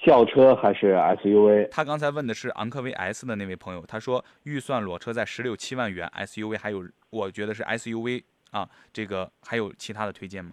[0.04, 1.68] 轿车还是 SUV？
[1.70, 10.52] 他刚才问的是昂科威 S 的那位朋友，他说预算裸车在十六七万元，SUV 还有我觉得是 SUV 啊，这个还有其他的推荐吗？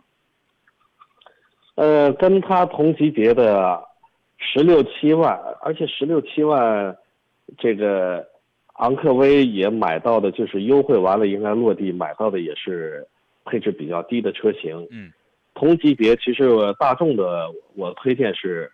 [1.76, 3.82] 呃，跟他同级别的
[4.38, 6.96] 十六七万，而且十六七万，
[7.58, 8.26] 这个
[8.74, 13.06] 昂科威也买到的，就是优惠完了应该落地买到的也是
[13.44, 14.86] 配置比较低的车型。
[14.90, 15.12] 嗯
[15.54, 18.70] 同级别其实大众的我推荐是，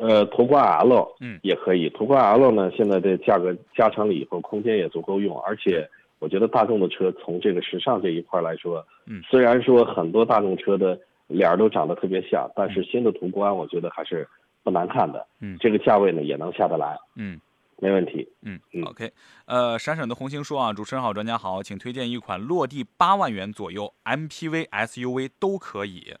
[0.00, 1.88] 呃，途观 L，嗯也可以。
[1.90, 14.28] 途观 L 呢，现在的价格加长了以后，空间也足够用，而且我觉得大众的车从这个时尚这一块来说，嗯虽然说很多大众车的脸儿都长得特别像，但是新的途观我觉得还是
[14.62, 15.26] 不难看的。
[15.40, 17.40] 嗯这个价位呢也能下得来，嗯
[17.78, 18.26] 没问题。
[18.42, 19.12] 嗯嗯，OK，
[19.44, 26.14] 呃，闪闪的红星说啊，主持人好，专家好，请推荐一款落地八万元左右 MPV、SUV 都可以。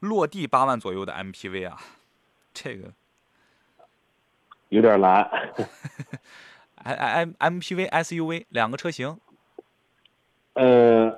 [0.00, 1.76] 落地八万左右的 MPV 啊，
[2.52, 2.88] 这个
[4.68, 5.28] 有点难。
[6.82, 9.18] I M MPV SUV 两个车型，
[10.54, 11.14] 呃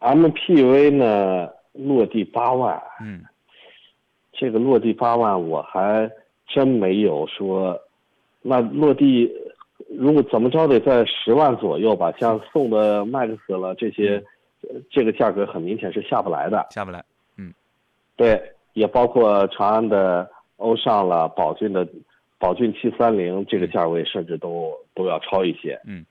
[0.00, 3.22] ，MPV 呢落地八万，嗯
[4.32, 6.10] 这个落地八万我还
[6.46, 7.78] 真没有说，
[8.40, 9.30] 那落地
[9.90, 14.24] 如果怎么着得在十万左右吧，像送的 Max 了这些，
[14.62, 16.66] 呃这个价格很明显是下不来的。
[16.70, 17.04] 下不来，
[17.36, 17.52] 嗯
[18.16, 21.88] 对，也包括长安的欧尚了，宝骏的
[22.38, 25.80] 宝骏七三零这个价位甚至都都要超一些。
[25.84, 26.06] 嗯，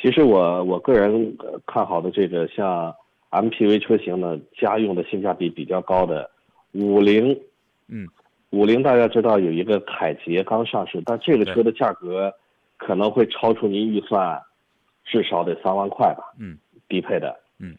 [0.00, 2.94] 其实我我个人呃看好的这个像
[3.30, 6.30] MPV 车型呢，家用的性价比比较高的
[6.72, 7.38] 五菱，
[7.88, 8.08] 嗯，
[8.50, 12.32] 五菱大家知道有一个凯捷刚上市，但这个车的价格
[12.76, 14.40] 可能会超出您预算
[15.04, 16.24] 至少得三万块吧。
[16.38, 17.38] 嗯，低配的。
[17.58, 17.76] 嗯，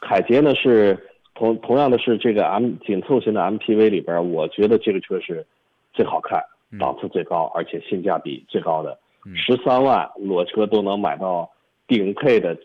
[0.00, 0.98] 凯捷呢是
[1.36, 5.46] 同同样的是这个 M 紧凑型的 MPV 里边，我觉得这个车是
[5.92, 8.98] 最好看、嗯档次最高，而且性价比最高的。
[9.24, 11.50] 嗯十三万裸车都能买到
[11.86, 12.56] 顶配的，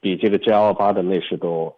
[0.00, 1.74] 比这个 GL 八的内饰都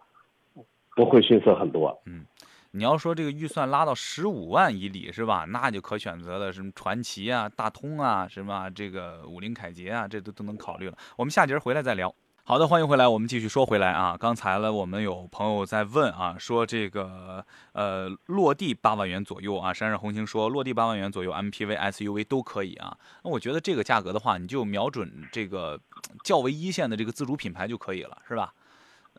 [0.95, 2.01] 不会逊色很多。
[2.05, 2.25] 嗯
[2.71, 5.45] 你要说这个预算拉到十五万以里是吧？
[5.49, 10.95] 那就可选择了什么传奇啊、大通啊，什么这个五菱凯捷啊，这都都能考虑了。
[11.17, 12.13] 我们下节回来再聊。
[12.49, 14.17] 好的，欢迎回来，我们继续说回来啊。
[14.19, 22.97] 刚才呢，我们有朋友在问啊，说这个呃落地八万元左右啊，闪闪红星说落地八万元左右，MPV、SUV 都可以啊。
[23.23, 25.79] 那我觉得这个价格的话，你就瞄准这个
[26.23, 28.51] 较为一线的这个自主品牌就可以了，是吧？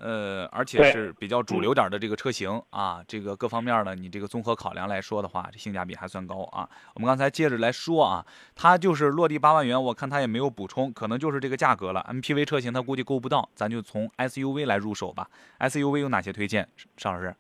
[0.01, 6.69] 呃，而且是比较主流点的这个车型啊，这个各方面呢，你这个综合考量来说的话，这性价比还算高啊。
[6.95, 8.25] 我们刚才接着来说啊，
[8.57, 12.05] 它就是落地八万元，我看它也没有补充，可能就是这个价格了。
[12.09, 15.29] MPV 车型它估计够不到，咱就从 SUV 来入手吧。
[15.59, 16.67] SUV 有哪些推荐？
[16.97, 17.35] 尚老师？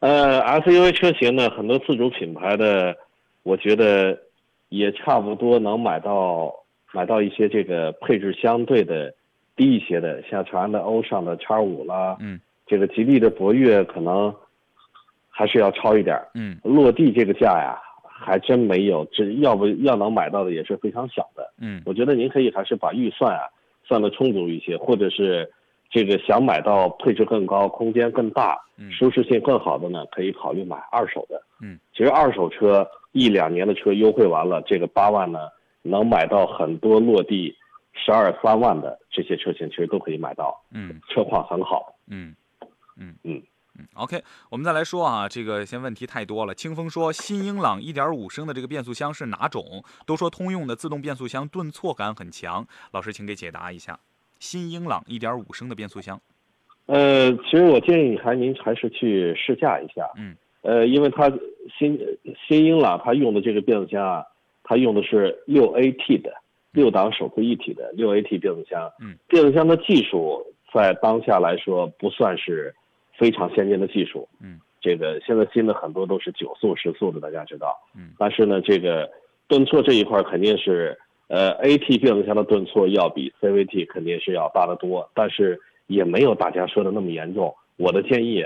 [0.00, 2.96] 呃，SUV 车型呢，很多自主品牌的，
[3.42, 4.16] 我觉得
[4.68, 6.54] 也差不多能买到
[6.92, 9.12] 买到一些这个配置相对的
[9.58, 14.34] 低一些的，像长安的欧尚的叉五啦，嗯这个吉利的博越可能
[15.28, 16.28] 还是要超一点儿。
[16.34, 21.52] 嗯落地这个价呀，还真没有，这要不要能买到的也是非常小的。
[21.60, 23.42] 嗯我觉得您可以还是把预算啊
[23.84, 25.50] 算得充足一些，或者是
[25.90, 31.42] 这个想买到配置更高、空间更大、嗯舒适性更好的呢，可以考虑买二手的。
[31.60, 35.40] 嗯，其实二手车一两年的车优惠完了，这个八万呢，
[35.82, 37.56] 能买到很多落地
[37.98, 41.94] 十二三万的这些车型，其实都可以买到，嗯车况很好。
[42.06, 42.34] 嗯
[42.96, 43.42] 嗯嗯
[43.78, 46.54] 嗯，OK，我们再来说啊，这个先问题太多了。
[46.54, 49.84] 清风说，新英朗1.5升的这个变速箱是哪种？
[50.06, 53.98] 都说通用的自动变速箱顿挫感很强，老师请给解答一下。
[54.38, 56.20] 新英朗1.5升的变速箱，
[56.86, 60.08] 呃，其实我建议还您还是去试驾一下。
[60.16, 60.36] 嗯。
[60.62, 61.30] 呃，因为它
[61.78, 61.98] 新
[62.46, 64.24] 新英朗它用的这个变速箱啊，
[64.64, 66.32] 它用的是六 AT 的
[66.72, 68.90] 六档手自一体的六 AT 变速箱。
[69.00, 69.16] 嗯。
[69.28, 72.74] 变速箱的技术在当下来说不算是
[73.16, 74.28] 非常先进的技术。
[74.40, 74.60] 嗯。
[74.80, 77.76] 这个现在新的很多都是九速、十速的，大家知道。
[77.96, 78.10] 嗯。
[78.18, 79.10] 但是呢，这个
[79.46, 80.98] 顿挫这一块肯定是。
[81.30, 87.54] 呃，AT 变速箱的顿挫要比 CVT 肯定是要大得多，但是也没有大家说的那么严重。
[87.76, 88.42] 我的建议，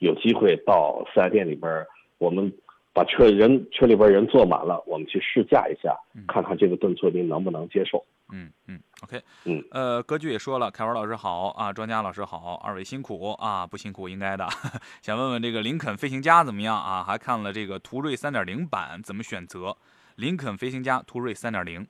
[0.00, 1.86] 有机会到四 S 店里边，
[2.18, 2.52] 我们
[2.96, 5.94] 把车人车里边人坐满了，我们去试驾一下，
[6.26, 8.02] 看看这个顿挫您能不能接受。
[8.32, 14.48] 嗯嗯，OK，嗯，呃，歌剧也说了，凯文老师好啊，专家老师好，二位辛苦啊，不辛苦应该的。
[15.02, 17.04] 想问问这个林肯飞行家怎么样啊？
[17.06, 19.76] 还看了这个途锐3.0版怎么选择？
[20.14, 21.86] 林肯飞行家途锐3.0。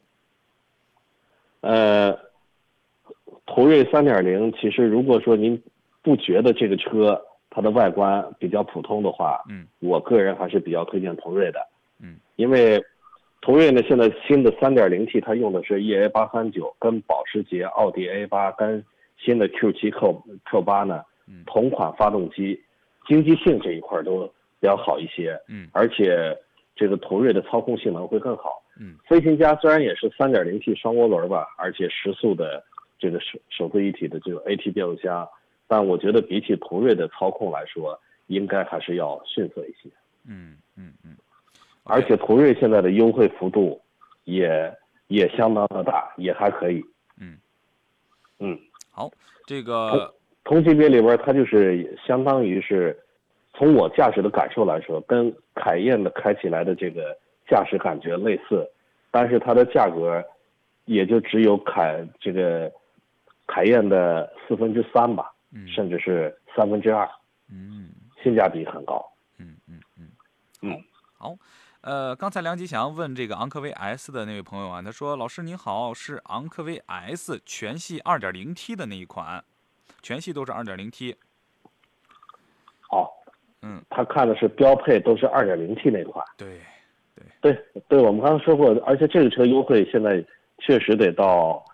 [1.60, 2.18] 呃，
[3.46, 5.62] 途锐三点零，其实如果说您
[6.02, 7.24] 不觉得这个车
[7.56, 11.66] 它的外观比较普通的话，嗯，我个人还是比较推荐途锐的，
[11.98, 12.78] 嗯，因为
[13.40, 18.84] 途锐呢现在新的三点零 T 它用的是 EA 八三九，跟保时捷、奥迪 A 八跟
[19.16, 21.44] 新的 Q 七 Q Q 八呢嗯。
[21.46, 22.62] 同款发动机，
[23.08, 24.26] 经济性这一块都
[24.60, 25.70] 比较好一些，嗯。
[25.72, 26.36] 而且
[26.74, 28.62] 这个途锐的操控性能会更好。
[28.78, 28.96] 嗯。
[29.08, 32.62] 飞行家虽然也是 3.0T 双涡轮吧，而且时速的
[32.98, 35.26] 这个手手自一体的这种 AT 变速箱，
[35.66, 37.98] 但我觉得比起途锐的操控来说，
[38.28, 39.88] 应该还是要逊色一些。
[40.28, 41.16] 嗯嗯嗯，
[41.84, 43.80] 而且途锐现在的优惠幅度
[44.24, 44.72] 也
[45.08, 46.84] 也相当的大，也还可以。
[47.20, 47.38] 嗯
[48.38, 48.58] 嗯，
[48.90, 49.10] 好，
[49.46, 50.12] 这个
[50.44, 52.96] 同级别里边，它就是相当于是，
[53.54, 57.16] 从我驾驶的感受来说，跟凯宴的开起来的这个
[57.48, 58.68] 驾驶感觉类似，
[59.10, 60.22] 但是它的价格
[60.84, 62.70] 也就只有凯这个
[63.46, 67.08] 凯宴的四分之三吧，嗯甚至是三分之二。
[67.48, 67.90] 嗯
[68.22, 69.04] 性价比很高。
[69.38, 70.10] 嗯嗯嗯，
[70.62, 70.84] 嗯，
[71.16, 71.36] 好。
[71.82, 79.44] 呃，刚才梁吉祥问这个昂科威 S 的那位朋友啊，他说：“老师您好，是昂科威 S 全系 2.0T 的那一款，
[80.02, 81.14] 全系都是 2.0T。”
[82.90, 83.08] 哦，
[83.62, 86.26] 嗯，他看的是标配都是 2.0T 那款。
[86.36, 86.60] 对，
[87.40, 90.24] 对对，我们刚刚说过，而且这个车优惠现在
[90.58, 91.64] 确实得到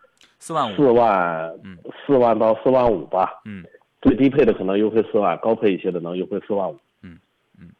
[0.42, 3.40] 四万五，四万嗯，四万到四万五吧。
[3.44, 3.64] 嗯
[4.00, 6.76] 最低配的可能优惠四万，高配一些的能优惠四万五。
[7.00, 7.16] 嗯
[7.60, 7.70] 嗯，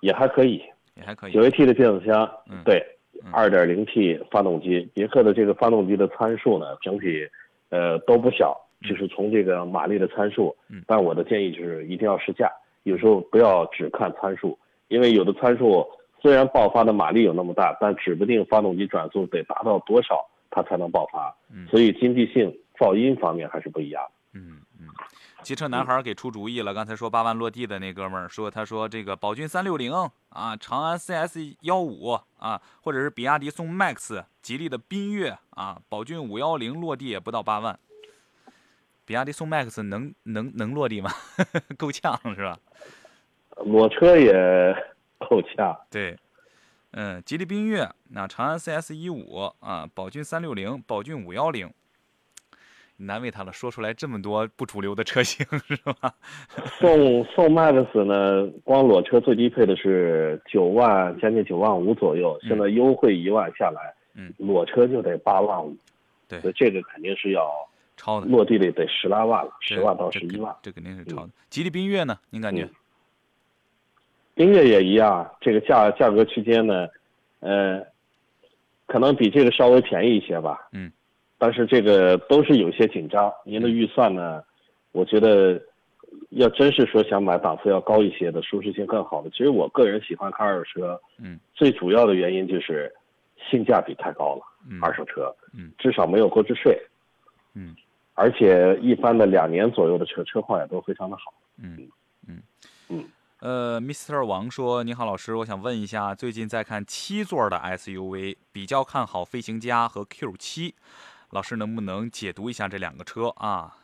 [0.00, 0.62] 也还可以。
[0.94, 1.42] 也还可以九。
[1.42, 2.82] AT 的变速箱，嗯对
[3.22, 7.28] 嗯，二点零 T 发动机，别克的这个发动机的参数呢，整体
[7.68, 10.56] 呃都不小，就是从这个马力的参数。
[10.70, 12.50] 嗯但我的建议就是一定要试驾，
[12.84, 15.86] 有时候不要只看参数，因为有的参数
[16.22, 24.02] 虽然爆发的马力有那么大，但指不定发动机转速得达到多少它才能爆发，嗯所以经济性、噪音方面还是不一样。
[24.32, 24.86] 嗯嗯，
[25.42, 26.72] 骑车男孩给出主意了。
[26.74, 29.92] 刚才说八万落地的那哥们儿说，他说这个宝骏三六零
[30.28, 37.78] 啊，长安 CS 幺五啊，或者是比亚迪宋 MAX、吉利的缤越啊，宝骏五幺零落地也不到八万。
[39.04, 41.10] 比亚迪宋 MAX 能能能落地吗？
[41.78, 42.58] 够呛是吧？
[43.64, 44.32] 裸车也
[45.18, 46.16] 够呛，对，
[46.92, 51.70] 嗯，吉利缤越，那长安 CS 一五啊，宝骏三六零，宝骏五幺零，
[52.96, 56.14] 难为他了，说出来这么多不主流的车型 是吧？
[56.78, 65.76] 宋宋 MAX 呢，光裸车最低配的是九万，将近九万五左右，嗯现在优惠一万下来，嗯，裸车就得八万五，
[66.26, 67.50] 对所以这个肯定是要
[67.98, 70.56] 超的，落地的得十来万了，十万到十一万。
[70.62, 71.30] 这肯定是超的。
[71.50, 72.18] 吉利缤越呢？
[72.30, 72.70] 您感觉嗯？
[74.38, 76.86] 音乐也一样，这个价价格区间呢，
[77.40, 77.84] 呃，
[78.86, 80.68] 可能比这个稍微便宜一些吧。
[80.72, 80.92] 嗯，
[81.38, 83.32] 但是这个都是有些紧张。
[83.44, 84.40] 您的预算呢，
[84.92, 85.60] 我觉得
[86.30, 92.94] 要真是说想买档次要高一些的、舒适性更好的，其实我个人喜欢看二手车，嗯最主要的原因就是
[93.50, 94.42] 性价比太高了。
[94.70, 96.80] 嗯二手车，嗯至少没有购置税，
[97.54, 97.74] 嗯
[98.14, 101.34] 而且一般的两年左右的车车况也都非常的好。
[101.60, 101.76] 嗯
[102.28, 102.40] 嗯
[102.88, 103.04] 嗯。
[103.40, 104.24] 呃，Mr.
[104.26, 110.74] 王说：“你好，老师，我想问一下，最近在看七座的 SUV，比较看好飞行家和 Q 七
[111.30, 113.76] 老师能不能解读一下这两个车啊？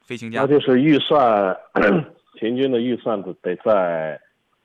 [0.00, 1.54] 飞行家那，就是预算
[2.40, 4.18] 平均的预算得在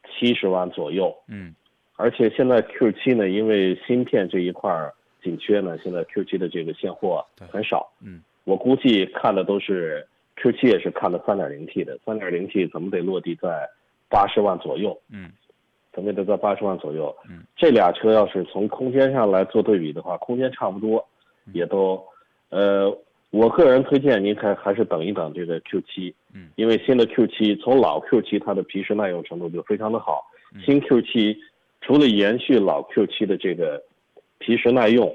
[0.09, 1.53] 七十万左右，嗯
[1.97, 7.91] 而且现在 Q 七呢，因为芯片这一块儿紧缺呢，现在 Q 七的这个现货很少。
[7.99, 10.07] 嗯我估计看的都是
[10.38, 13.70] Q 七也是看的 3.0T 的，3.0T 怎么得落地在
[14.10, 15.32] 八十万左右，嗯。
[15.94, 17.16] 怎么也得在八十万左右。
[17.28, 21.04] 嗯，这俩车要是从空间上来做对比的话，空间差不多，
[21.48, 21.54] 嗯。
[21.56, 22.00] 也都，
[22.50, 22.96] 呃，
[23.32, 26.50] 我个人推荐您还还是等一等这个 Q 7嗯。
[26.56, 30.24] 因为新的 Q 7从老 Q 7它的皮实耐用程度就非常的好，
[30.54, 30.62] 嗯。
[30.62, 31.36] 新 Q 7
[31.82, 33.82] 除了延续老 Q 7的这个
[34.38, 35.12] 皮实耐用，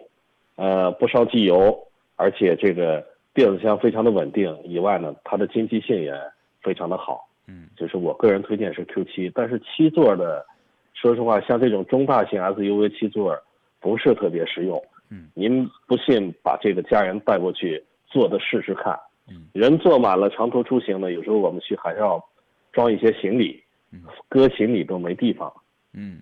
[0.57, 1.79] 呃，不烧机油，
[2.17, 6.15] 而且这个变速箱非常的稳定以外呢，它的经济性也
[6.63, 7.29] 非常的好。
[7.49, 10.47] 嗯就是我个人推荐是 Q 7但是七座的，
[10.95, 13.37] 说实话，像这种中大型 SUV 七座
[13.81, 14.83] 不是特别实用。
[15.11, 18.99] 嗯，您不信，把这个家人带过去坐的试试看。
[19.29, 22.25] 嗯，人坐满了，长途出行呢，有时候我们去还要
[22.73, 23.63] 装一些行李
[23.93, 25.53] 嗯，搁行李都没地方，
[25.93, 26.21] 嗯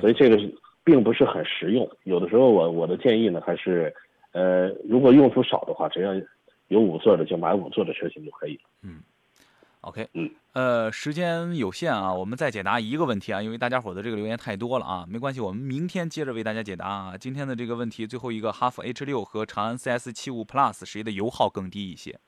[0.00, 0.52] 所以这个是
[0.84, 1.88] 并不是很实用。
[2.04, 3.94] 有的时候我我的建议呢，还是，
[4.32, 6.12] 呃，如果用处少的话，只要
[6.68, 8.58] 有五座的就买五座的车型就可以。
[8.82, 9.00] 嗯
[9.82, 17.16] ，OK，嗯，呃，时间有限啊，我们再解答一个问题啊，因为大家伙的这个留言太多了啊，没关系，我们明天接着为大家解答啊。
[17.18, 22.18] 今天的这个问题，最后一个哈弗 H 六和长安 CS 七五 Plus 谁的油耗更低一些？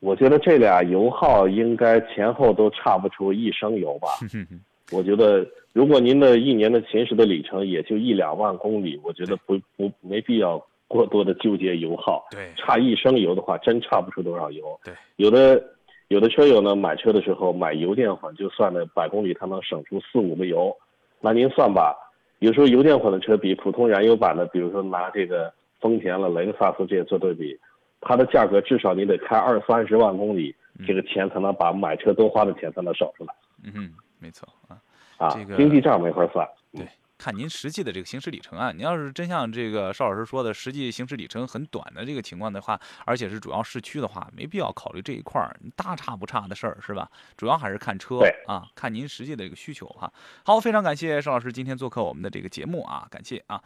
[0.00, 4.08] 我觉得这俩油耗应该前后都差不出一升油吧。
[4.92, 5.44] 我觉得，
[5.76, 10.58] 如果您的一年的行驶的里程也就一两万公里，我觉得不不没必要
[10.88, 12.26] 过多的纠结油耗。
[12.30, 14.64] 对差一升油的话，真差不出多少油。
[14.82, 15.62] 对，有的
[16.08, 20.74] 有的车友呢，买车的时候买油电混，就算了百公里他能省出四五个油，
[21.20, 21.94] 那您算吧。
[22.38, 27.54] 有时候油电混的车比普通燃油版的，比如说拿这个丰田了、雷克萨斯这些做对比，
[28.00, 30.54] 它的价格至少你得开二三十万公里，
[30.86, 34.80] 这个钱才能把买车多花的钱才能省出来嗯哼，没错啊。
[35.18, 36.46] 啊这个，经济账没法算。
[36.72, 36.86] 对，
[37.18, 38.70] 看您实际的这个行驶里程啊。
[38.72, 47.10] 您要是真像这个邵老师说的，实际行驶里程很短的这个情况的话，而且是主要市区的话，没必要考虑这一块儿大差不差的事儿，是吧？
[47.36, 50.12] 主要还是看车对啊，看您实际的这个需求哈。
[50.44, 53.62] 好，非常感谢邵老师今天做客我们的这个节目啊，感谢啊。